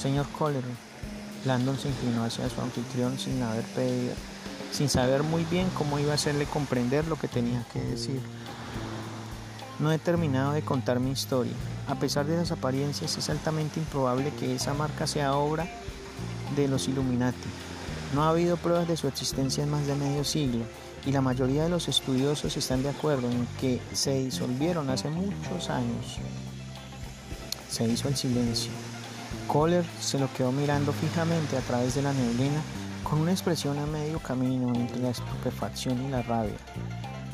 Señor 0.00 0.26
Kohler, 0.36 0.64
Landon 1.44 1.78
se 1.78 1.88
inclinó 1.88 2.24
hacia 2.24 2.48
su 2.48 2.60
anfitrión 2.60 3.18
sin 3.18 3.42
haber 3.42 3.64
pedido, 3.66 4.14
sin 4.72 4.88
saber 4.88 5.22
muy 5.22 5.44
bien 5.44 5.68
cómo 5.76 5.98
iba 5.98 6.12
a 6.12 6.14
hacerle 6.14 6.46
comprender 6.46 7.06
lo 7.06 7.16
que 7.16 7.28
tenía 7.28 7.64
que 7.72 7.80
decir. 7.80 8.20
No 9.78 9.90
he 9.92 9.98
terminado 9.98 10.52
de 10.52 10.62
contar 10.62 11.00
mi 11.00 11.10
historia. 11.10 11.54
A 11.88 11.94
pesar 11.94 12.26
de 12.26 12.36
las 12.36 12.52
apariencias, 12.52 13.16
es 13.16 13.30
altamente 13.30 13.80
improbable 13.80 14.32
que 14.38 14.54
esa 14.54 14.74
marca 14.74 15.06
sea 15.06 15.34
obra 15.34 15.66
de 16.54 16.68
los 16.68 16.86
Illuminati. 16.88 17.48
No 18.14 18.24
ha 18.24 18.30
habido 18.30 18.56
pruebas 18.56 18.88
de 18.88 18.96
su 18.96 19.08
existencia 19.08 19.64
en 19.64 19.70
más 19.70 19.86
de 19.86 19.94
medio 19.94 20.24
siglo 20.24 20.64
y 21.06 21.12
la 21.12 21.20
mayoría 21.20 21.64
de 21.64 21.70
los 21.70 21.88
estudiosos 21.88 22.56
están 22.56 22.82
de 22.82 22.90
acuerdo 22.90 23.30
en 23.30 23.46
que 23.60 23.80
se 23.92 24.24
disolvieron 24.24 24.90
hace 24.90 25.08
muchos 25.08 25.70
años. 25.70 26.18
Se 27.70 27.86
hizo 27.86 28.08
el 28.08 28.16
silencio. 28.16 28.70
Kohler 29.46 29.84
se 30.00 30.18
lo 30.18 30.32
quedó 30.34 30.52
mirando 30.52 30.92
fijamente 30.92 31.56
a 31.56 31.60
través 31.60 31.94
de 31.94 32.02
la 32.02 32.12
neblina 32.12 32.60
con 33.04 33.20
una 33.20 33.32
expresión 33.32 33.78
a 33.78 33.86
medio 33.86 34.18
camino 34.18 34.74
entre 34.74 34.98
la 34.98 35.10
estupefacción 35.10 36.04
y 36.04 36.08
la 36.08 36.22
rabia. 36.22 36.56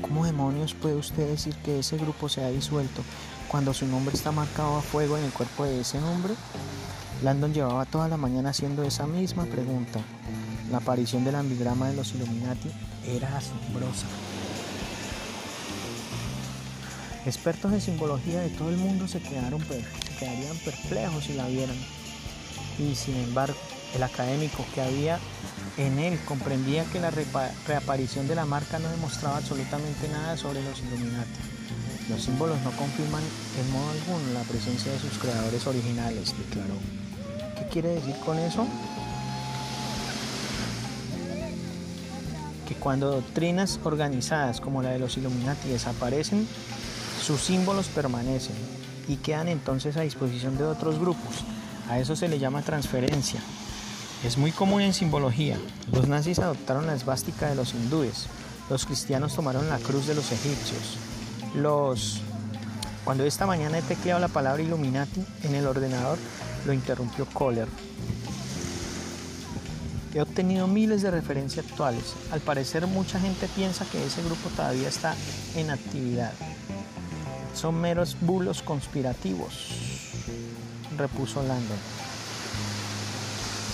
¿Cómo 0.01 0.25
demonios 0.25 0.75
puede 0.75 0.97
usted 0.97 1.29
decir 1.29 1.55
que 1.57 1.79
ese 1.79 1.97
grupo 1.97 2.29
se 2.29 2.45
ha 2.45 2.49
disuelto 2.49 3.03
cuando 3.49 3.73
su 3.73 3.87
nombre 3.87 4.15
está 4.15 4.33
marcado 4.33 4.77
a 4.77 4.83
fuego 4.83 5.17
en 5.17 5.25
el 5.25 5.33
cuerpo 5.33 5.65
de 5.65 5.81
ese 5.81 5.99
hombre? 5.99 6.35
Landon 7.23 7.55
llevaba 7.55 7.87
toda 7.87 8.09
la 8.09 8.17
mañana 8.17 8.51
haciendo 8.51 8.83
esa 8.83 9.07
misma 9.07 9.45
pregunta. 9.47 10.01
La 10.71 10.79
aparición 10.79 11.25
del 11.25 11.37
ambigrama 11.37 11.89
de 11.89 11.97
los 11.97 12.15
Illuminati 12.15 12.71
era 13.07 13.37
asombrosa. 13.37 14.07
Expertos 17.25 17.73
en 17.73 17.81
simbología 17.81 18.41
de 18.41 18.51
todo 18.51 18.69
el 18.69 18.77
mundo 18.77 19.09
se, 19.09 19.21
quedaron, 19.21 19.61
quedarían 20.19 20.57
perplejos 20.59 21.25
si 21.25 21.35
la 21.35 21.49
vieran 21.49 21.77
y 22.79 22.95
sin 22.95 23.17
embargo 23.17 23.57
el 23.95 24.03
académico 24.03 24.65
que 24.75 24.83
había 24.83 25.19
en 25.77 25.99
él 25.99 26.19
comprendía 26.27 26.85
que 26.85 27.01
la 27.01 27.11
reaparición 27.11 28.27
de 28.29 28.35
la 28.35 28.47
marca 28.47 28.79
no 28.79 28.89
demostraba 28.89 29.37
absolutamente 29.37 30.09
nada 30.09 30.37
sobre 30.37 30.63
los 30.63 30.79
Illuminati. 30.81 31.41
Los 32.09 32.23
símbolos 32.23 32.61
no 32.63 32.71
confirman 32.73 33.23
en 33.61 33.73
modo 33.73 33.91
alguno 33.91 34.33
la 34.33 34.43
presencia 34.43 34.93
de 34.93 34.99
sus 34.99 35.19
creadores 35.19 35.67
originales, 35.67 36.35
declaró. 36.39 36.75
¿Qué 37.59 37.67
quiere 37.69 37.89
decir 37.91 38.15
con 38.25 38.39
eso? 38.39 38.67
Que 42.67 42.75
cuando 42.75 43.11
doctrinas 43.11 43.79
organizadas 43.85 44.61
como 44.61 44.83
la 44.83 44.91
de 44.91 44.99
los 44.99 45.17
Illuminati 45.17 45.69
desaparecen, 45.69 46.47
sus 47.23 47.41
símbolos 47.41 47.89
permanecen 47.89 48.57
y 49.09 49.17
quedan 49.17 49.49
entonces 49.49 49.97
a 49.97 50.03
disposición 50.03 50.57
de 50.57 50.65
otros 50.65 50.99
grupos. 50.99 51.45
A 51.91 51.99
eso 51.99 52.17
se 52.17 52.29
le 52.29 52.39
llama 52.39 52.63
transferencia. 52.63 53.41
Es 54.25 54.39
muy 54.39 54.53
común 54.53 54.83
en 54.83 54.95
simbología. 54.95 55.59
Los 55.93 56.09
nazis 56.09 56.39
adoptaron 56.39 56.87
la 56.87 56.95
esvástica 56.95 57.49
de 57.49 57.55
los 57.55 57.75
hindúes. 57.75 58.27
Los 58.71 58.87
cristianos 58.87 59.35
tomaron 59.35 59.69
la 59.69 59.79
cruz 59.79 60.07
de 60.07 60.15
los 60.15 60.33
egipcios. 60.33 60.99
Los 61.55 62.21
cuando 63.07 63.23
esta 63.25 63.47
mañana 63.47 63.79
he 63.79 63.83
tecleado 63.83 64.19
la 64.19 64.27
palabra 64.27 64.65
Illuminati 64.65 65.25
en 65.45 65.55
el 65.55 65.69
ordenador, 65.69 66.19
lo 66.67 66.73
interrumpió 66.73 67.25
Kohler. 67.27 67.69
He 70.13 70.21
obtenido 70.21 70.67
miles 70.67 71.03
de 71.03 71.13
referencias 71.13 71.67
actuales. 71.67 72.15
Al 72.33 72.41
parecer 72.41 72.85
mucha 72.89 73.21
gente 73.21 73.47
piensa 73.55 73.85
que 73.85 74.05
ese 74.05 74.25
grupo 74.25 74.49
todavía 74.57 74.89
está 74.89 75.15
en 75.55 75.71
actividad. 75.71 76.33
Son 77.55 77.81
meros 77.81 78.17
bulos 78.21 78.61
conspirativos, 78.61 79.71
repuso 80.97 81.43
Landon. 81.45 82.06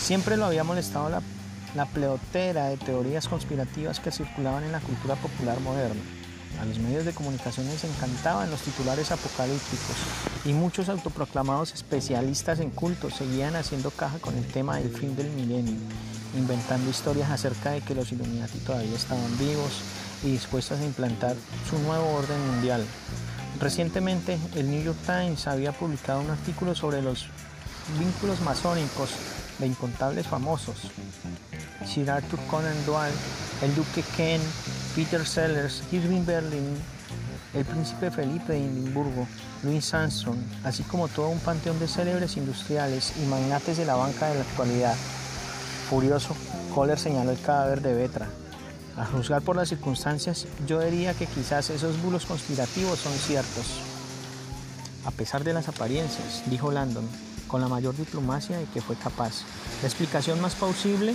Siempre 0.02 0.36
lo 0.36 0.46
había 0.46 0.64
molestado 0.64 1.08
la, 1.76 1.86
pleotera 1.86 2.66
de 2.66 2.76
teorías 2.76 3.28
conspirativas 3.28 4.00
que 4.00 4.10
circulaban 4.10 4.64
en 4.64 4.72
la 4.72 4.80
cultura 4.80 5.14
popular 5.14 5.60
moderna. 5.60 6.02
A 6.60 6.64
los 6.64 6.80
medios 6.80 7.04
de 7.04 7.12
comunicación 7.12 7.66
les 7.68 7.84
encantaban 7.84 8.50
los 8.50 8.60
titulares 8.62 9.12
apocalípticos 9.12 9.96
y 10.44 10.54
muchos 10.54 10.88
autoproclamados 10.88 11.72
especialistas 11.72 12.58
en 12.58 12.70
cultos 12.70 13.14
seguían 13.14 13.54
haciendo 13.54 13.92
caja 13.92 14.18
con 14.18 14.36
el 14.36 14.44
tema 14.44 14.76
del 14.76 14.90
fin 14.90 15.14
del 15.14 15.30
milenio, 15.30 15.76
inventando 16.36 16.90
historias 16.90 17.30
acerca 17.30 17.70
de 17.70 17.80
que 17.80 17.94
los 17.94 18.10
Illuminati 18.10 18.58
todavía 18.58 18.96
estaban 18.96 19.38
vivos 19.38 19.82
y 20.24 20.32
dispuestos 20.32 20.80
a 20.80 20.84
implantar 20.84 21.36
su 21.70 21.78
nuevo 21.78 22.12
orden 22.12 22.44
mundial. 22.48 22.84
Recientemente, 23.60 24.36
el 24.56 24.68
New 24.68 24.82
York 24.82 24.98
Times 25.06 25.46
había 25.46 25.70
publicado 25.70 26.20
un 26.22 26.30
artículo 26.30 26.74
sobre 26.74 27.02
los 27.02 27.28
vínculos 28.00 28.40
masónicos 28.40 29.10
de 29.62 29.68
incontables 29.68 30.26
famosos. 30.26 30.76
Sir 31.86 32.10
Arthur 32.10 32.38
Conan 32.50 32.76
Doyle, 32.84 33.14
el 33.62 33.74
Duque 33.74 34.04
Ken, 34.16 34.40
Peter 34.94 35.26
Sellers, 35.26 35.82
Irving 35.92 36.26
Berlin, 36.26 36.76
el 37.54 37.64
príncipe 37.64 38.10
Felipe 38.10 38.52
de 38.52 38.58
Edimburgo, 38.58 39.26
Louis 39.62 39.94
Armstrong, 39.94 40.38
así 40.64 40.82
como 40.82 41.08
todo 41.08 41.28
un 41.28 41.38
panteón 41.38 41.78
de 41.78 41.88
célebres 41.88 42.36
industriales 42.36 43.12
y 43.22 43.26
magnates 43.26 43.76
de 43.76 43.84
la 43.84 43.94
banca 43.94 44.28
de 44.28 44.34
la 44.34 44.42
actualidad. 44.42 44.96
Furioso, 45.88 46.34
Kohler 46.74 46.98
señaló 46.98 47.30
el 47.30 47.40
cadáver 47.40 47.82
de 47.82 47.94
Vetra. 47.94 48.28
A 48.96 49.06
juzgar 49.06 49.42
por 49.42 49.56
las 49.56 49.68
circunstancias, 49.68 50.46
yo 50.66 50.80
diría 50.80 51.14
que 51.14 51.26
quizás 51.26 51.70
esos 51.70 52.00
bulos 52.02 52.26
conspirativos 52.26 52.98
son 52.98 53.12
ciertos. 53.12 53.91
A 55.04 55.10
pesar 55.10 55.44
de 55.44 55.52
las 55.52 55.68
apariencias, 55.68 56.42
dijo 56.46 56.70
Landon, 56.70 57.08
con 57.48 57.60
la 57.60 57.68
mayor 57.68 57.96
diplomacia 57.96 58.56
de 58.56 58.64
que 58.66 58.80
fue 58.80 58.96
capaz. 58.96 59.42
La 59.82 59.88
explicación 59.88 60.40
más 60.40 60.54
plausible 60.54 61.14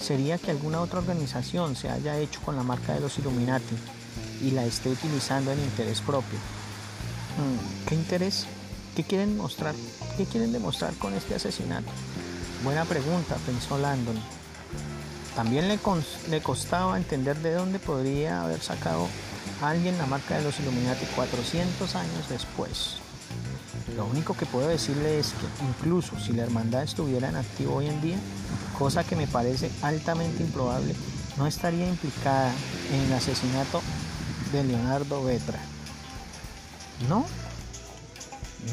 sería 0.00 0.38
que 0.38 0.50
alguna 0.50 0.80
otra 0.80 0.98
organización 0.98 1.76
se 1.76 1.88
haya 1.88 2.18
hecho 2.18 2.40
con 2.42 2.56
la 2.56 2.62
marca 2.62 2.92
de 2.92 3.00
los 3.00 3.18
Illuminati 3.18 3.76
y 4.42 4.50
la 4.50 4.64
esté 4.64 4.90
utilizando 4.90 5.52
en 5.52 5.60
interés 5.60 6.00
propio. 6.00 6.38
Hmm, 7.38 7.88
¿Qué 7.88 7.94
interés? 7.94 8.46
¿Qué 8.94 9.04
quieren 9.04 9.36
mostrar? 9.36 9.74
¿Qué 10.16 10.26
quieren 10.26 10.52
demostrar 10.52 10.92
con 10.94 11.14
este 11.14 11.36
asesinato? 11.36 11.90
Buena 12.64 12.84
pregunta, 12.84 13.36
pensó 13.46 13.78
Landon. 13.78 14.16
También 15.34 15.68
le, 15.68 15.78
le 16.28 16.42
costaba 16.42 16.98
entender 16.98 17.38
de 17.38 17.54
dónde 17.54 17.78
podría 17.78 18.42
haber 18.42 18.60
sacado 18.60 19.08
alguien 19.62 19.96
la 19.96 20.06
marca 20.06 20.36
de 20.36 20.44
los 20.44 20.60
Illuminati 20.60 21.06
400 21.06 21.94
años 21.96 22.28
después. 22.28 23.01
Lo 23.96 24.06
único 24.06 24.34
que 24.34 24.46
puedo 24.46 24.68
decirle 24.68 25.18
es 25.18 25.28
que 25.28 25.64
incluso 25.64 26.18
si 26.18 26.32
la 26.32 26.44
hermandad 26.44 26.82
estuviera 26.82 27.28
en 27.28 27.36
activo 27.36 27.76
hoy 27.76 27.88
en 27.88 28.00
día, 28.00 28.18
cosa 28.78 29.04
que 29.04 29.16
me 29.16 29.26
parece 29.26 29.70
altamente 29.82 30.42
improbable, 30.42 30.94
no 31.36 31.46
estaría 31.46 31.88
implicada 31.88 32.52
en 32.92 33.00
el 33.00 33.12
asesinato 33.12 33.82
de 34.52 34.64
Leonardo 34.64 35.24
Vetra. 35.24 35.58
¿No? 37.08 37.26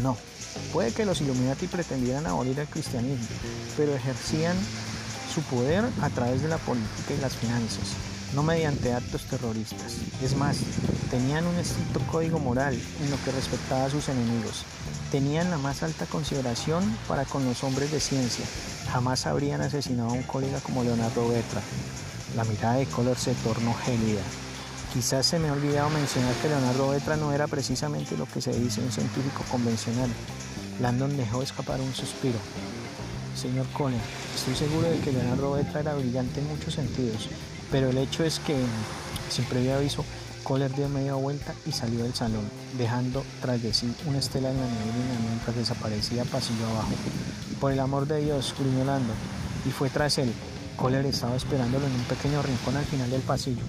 No. 0.01 0.17
Puede 0.73 0.91
que 0.91 1.05
los 1.05 1.21
Illuminati 1.21 1.67
pretendieran 1.67 2.25
abolir 2.27 2.59
el 2.59 2.67
cristianismo, 2.67 3.27
pero 3.77 3.95
ejercían 3.95 4.55
su 5.33 5.41
poder 5.43 5.85
a 6.01 6.09
través 6.09 6.41
de 6.41 6.47
la 6.47 6.57
política 6.57 7.13
y 7.17 7.21
las 7.21 7.33
finanzas, 7.33 7.89
no 8.33 8.43
mediante 8.43 8.93
actos 8.93 9.23
terroristas. 9.25 9.97
Es 10.23 10.35
más, 10.35 10.57
tenían 11.09 11.45
un 11.45 11.55
estricto 11.55 11.99
código 12.11 12.39
moral 12.39 12.73
en 12.73 13.11
lo 13.11 13.17
que 13.23 13.31
respectaba 13.31 13.85
a 13.85 13.89
sus 13.89 14.09
enemigos. 14.09 14.63
Tenían 15.11 15.49
la 15.49 15.57
más 15.57 15.83
alta 15.83 16.05
consideración 16.05 16.83
para 17.07 17.25
con 17.25 17.43
los 17.45 17.63
hombres 17.63 17.91
de 17.91 17.99
ciencia. 17.99 18.45
Jamás 18.91 19.25
habrían 19.25 19.61
asesinado 19.61 20.09
a 20.09 20.13
un 20.13 20.23
colega 20.23 20.59
como 20.59 20.83
Leonardo 20.83 21.27
Vetra. 21.27 21.61
La 22.35 22.43
mirada 22.43 22.75
de 22.75 22.85
Kohler 22.85 23.17
se 23.17 23.33
tornó 23.35 23.73
gélida. 23.73 24.21
Quizás 24.93 25.25
se 25.25 25.39
me 25.39 25.49
ha 25.49 25.53
olvidado 25.53 25.89
mencionar 25.89 26.33
que 26.35 26.49
Leonardo 26.49 26.89
Vetra 26.89 27.15
no 27.15 27.31
era 27.31 27.47
precisamente 27.47 28.17
lo 28.17 28.25
que 28.25 28.41
se 28.41 28.51
dice 28.51 28.81
un 28.81 28.91
científico 28.91 29.43
convencional. 29.51 30.09
Landon 30.79 31.17
dejó 31.17 31.41
escapar 31.41 31.81
un 31.81 31.93
suspiro. 31.93 32.39
Señor 33.35 33.67
Kohler, 33.73 33.99
estoy 34.35 34.55
seguro 34.55 34.89
de 34.89 34.99
que 34.99 35.11
Leonardo 35.11 35.53
Vetra 35.53 35.79
era 35.79 35.95
brillante 35.95 36.39
en 36.39 36.47
muchos 36.47 36.73
sentidos, 36.73 37.29
pero 37.71 37.89
el 37.89 37.97
hecho 37.97 38.23
es 38.23 38.39
que, 38.39 38.55
sin 39.29 39.45
previo 39.45 39.75
aviso, 39.75 40.03
Kohler 40.43 40.73
dio 40.75 40.89
media 40.89 41.13
vuelta 41.13 41.53
y 41.65 41.71
salió 41.71 42.03
del 42.03 42.13
salón, 42.13 42.49
dejando 42.77 43.23
tras 43.41 43.61
de 43.61 43.73
sí 43.73 43.93
una 44.07 44.19
estela 44.19 44.49
en 44.49 44.57
la 44.57 44.63
neblina 44.63 45.19
mientras 45.27 45.55
desaparecía 45.55 46.25
pasillo 46.25 46.65
abajo. 46.67 46.93
Por 47.59 47.71
el 47.71 47.79
amor 47.79 48.07
de 48.07 48.23
Dios, 48.23 48.55
gruñó 48.57 48.85
Landon, 48.85 49.15
y 49.65 49.69
fue 49.69 49.89
tras 49.89 50.17
él. 50.17 50.33
Kohler 50.75 51.05
estaba 51.05 51.35
esperándolo 51.35 51.85
en 51.85 51.93
un 51.93 52.03
pequeño 52.05 52.41
rincón 52.41 52.77
al 52.77 52.85
final 52.85 53.09
del 53.09 53.21
pasillo. 53.21 53.63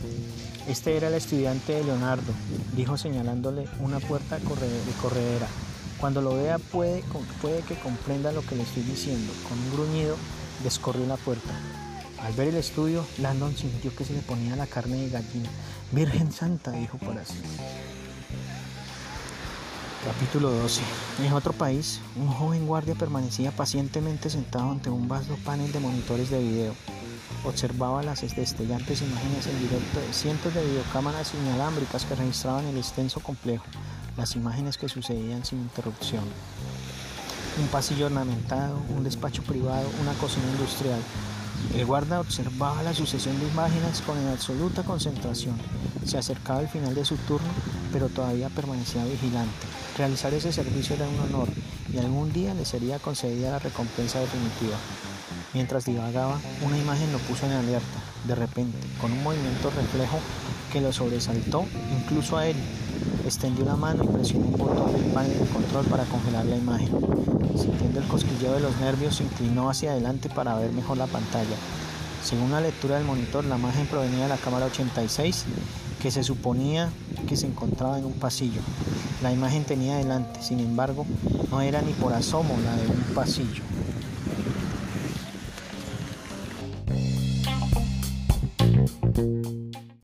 Este 0.68 0.96
era 0.96 1.08
el 1.08 1.14
estudiante 1.14 1.72
de 1.72 1.84
Leonardo, 1.84 2.32
dijo 2.76 2.96
señalándole 2.96 3.66
una 3.80 3.98
puerta 3.98 4.38
de 4.38 4.44
corredera. 4.44 5.48
Cuando 5.98 6.22
lo 6.22 6.34
vea 6.36 6.58
puede, 6.58 7.02
puede 7.42 7.62
que 7.62 7.74
comprenda 7.74 8.32
lo 8.32 8.42
que 8.42 8.56
le 8.56 8.62
estoy 8.62 8.84
diciendo. 8.84 9.32
Con 9.48 9.58
un 9.58 9.72
gruñido 9.72 10.16
descorrió 10.62 11.06
la 11.06 11.16
puerta. 11.16 11.50
Al 12.22 12.32
ver 12.34 12.48
el 12.48 12.56
estudio, 12.56 13.04
Landon 13.18 13.56
sintió 13.56 13.94
que 13.96 14.04
se 14.04 14.12
le 14.12 14.20
ponía 14.20 14.54
la 14.54 14.66
carne 14.66 14.96
de 14.96 15.08
gallina. 15.10 15.48
Virgen 15.92 16.30
Santa, 16.30 16.70
dijo 16.70 16.98
así. 17.20 17.34
Capítulo 20.04 20.50
12. 20.50 20.82
En 21.24 21.32
otro 21.32 21.52
país, 21.52 22.00
un 22.14 22.28
joven 22.28 22.64
guardia 22.64 22.94
permanecía 22.94 23.50
pacientemente 23.50 24.30
sentado 24.30 24.70
ante 24.70 24.88
un 24.88 25.08
vasto 25.08 25.36
panel 25.44 25.72
de 25.72 25.80
monitores 25.80 26.30
de 26.30 26.38
video. 26.38 26.74
Observaba 27.44 28.04
las 28.04 28.20
destellantes 28.20 29.02
imágenes 29.02 29.48
en 29.48 29.58
directo 29.58 29.98
de 29.98 30.12
cientos 30.12 30.54
de 30.54 30.64
videocámaras 30.64 31.34
inalámbricas 31.34 32.04
que 32.04 32.14
registraban 32.14 32.66
el 32.66 32.78
extenso 32.78 33.18
complejo, 33.18 33.64
las 34.16 34.36
imágenes 34.36 34.78
que 34.78 34.88
sucedían 34.88 35.44
sin 35.44 35.58
interrupción. 35.58 36.22
Un 37.60 37.66
pasillo 37.66 38.06
ornamentado, 38.06 38.78
un 38.96 39.02
despacho 39.02 39.42
privado, 39.42 39.88
una 40.00 40.12
cocina 40.14 40.46
industrial, 40.52 41.00
el 41.74 41.86
guarda 41.86 42.20
observaba 42.20 42.82
la 42.82 42.94
sucesión 42.94 43.38
de 43.38 43.48
imágenes 43.48 44.00
con 44.02 44.18
absoluta 44.28 44.82
concentración. 44.82 45.56
Se 46.04 46.18
acercaba 46.18 46.60
el 46.60 46.68
final 46.68 46.94
de 46.94 47.04
su 47.04 47.16
turno, 47.16 47.48
pero 47.92 48.08
todavía 48.08 48.48
permanecía 48.48 49.04
vigilante. 49.04 49.66
Realizar 49.96 50.32
ese 50.34 50.52
servicio 50.52 50.96
era 50.96 51.08
un 51.08 51.20
honor 51.20 51.48
y 51.92 51.98
algún 51.98 52.32
día 52.32 52.54
le 52.54 52.64
sería 52.64 52.98
concedida 52.98 53.50
la 53.50 53.58
recompensa 53.58 54.20
definitiva. 54.20 54.76
Mientras 55.52 55.84
divagaba, 55.84 56.38
una 56.64 56.78
imagen 56.78 57.12
lo 57.12 57.18
puso 57.18 57.46
en 57.46 57.52
alerta, 57.52 57.98
de 58.26 58.34
repente, 58.34 58.78
con 59.00 59.12
un 59.12 59.22
movimiento 59.22 59.70
reflejo 59.70 60.18
que 60.72 60.80
lo 60.80 60.92
sobresaltó 60.92 61.64
incluso 62.00 62.36
a 62.36 62.46
él. 62.46 62.56
Extendió 63.24 63.64
la 63.64 63.76
mano 63.76 64.04
y 64.04 64.08
presionó 64.08 64.46
un 64.46 64.56
botón 64.56 64.92
del 64.92 65.12
panel 65.12 65.38
de 65.38 65.46
control 65.46 65.86
para 65.86 66.04
congelar 66.04 66.44
la 66.46 66.56
imagen. 66.56 66.88
Sintiendo 67.56 68.00
el 68.00 68.06
cosquilleo 68.06 68.54
de 68.54 68.60
los 68.60 68.76
nervios, 68.78 69.16
se 69.16 69.24
inclinó 69.24 69.70
hacia 69.70 69.92
adelante 69.92 70.28
para 70.28 70.56
ver 70.56 70.72
mejor 70.72 70.96
la 70.96 71.06
pantalla. 71.06 71.56
Según 72.24 72.50
la 72.50 72.60
lectura 72.60 72.96
del 72.96 73.06
monitor, 73.06 73.44
la 73.44 73.56
imagen 73.56 73.86
provenía 73.86 74.24
de 74.24 74.28
la 74.28 74.36
cámara 74.36 74.66
86, 74.66 75.44
que 76.00 76.10
se 76.10 76.22
suponía 76.22 76.90
que 77.28 77.36
se 77.36 77.46
encontraba 77.46 77.98
en 77.98 78.04
un 78.04 78.14
pasillo. 78.14 78.60
La 79.22 79.32
imagen 79.32 79.64
tenía 79.64 79.96
delante, 79.96 80.42
sin 80.42 80.60
embargo, 80.60 81.06
no 81.50 81.60
era 81.60 81.82
ni 81.82 81.92
por 81.92 82.12
asomo 82.12 82.56
la 82.64 82.76
de 82.76 82.88
un 82.88 83.14
pasillo. 83.14 83.62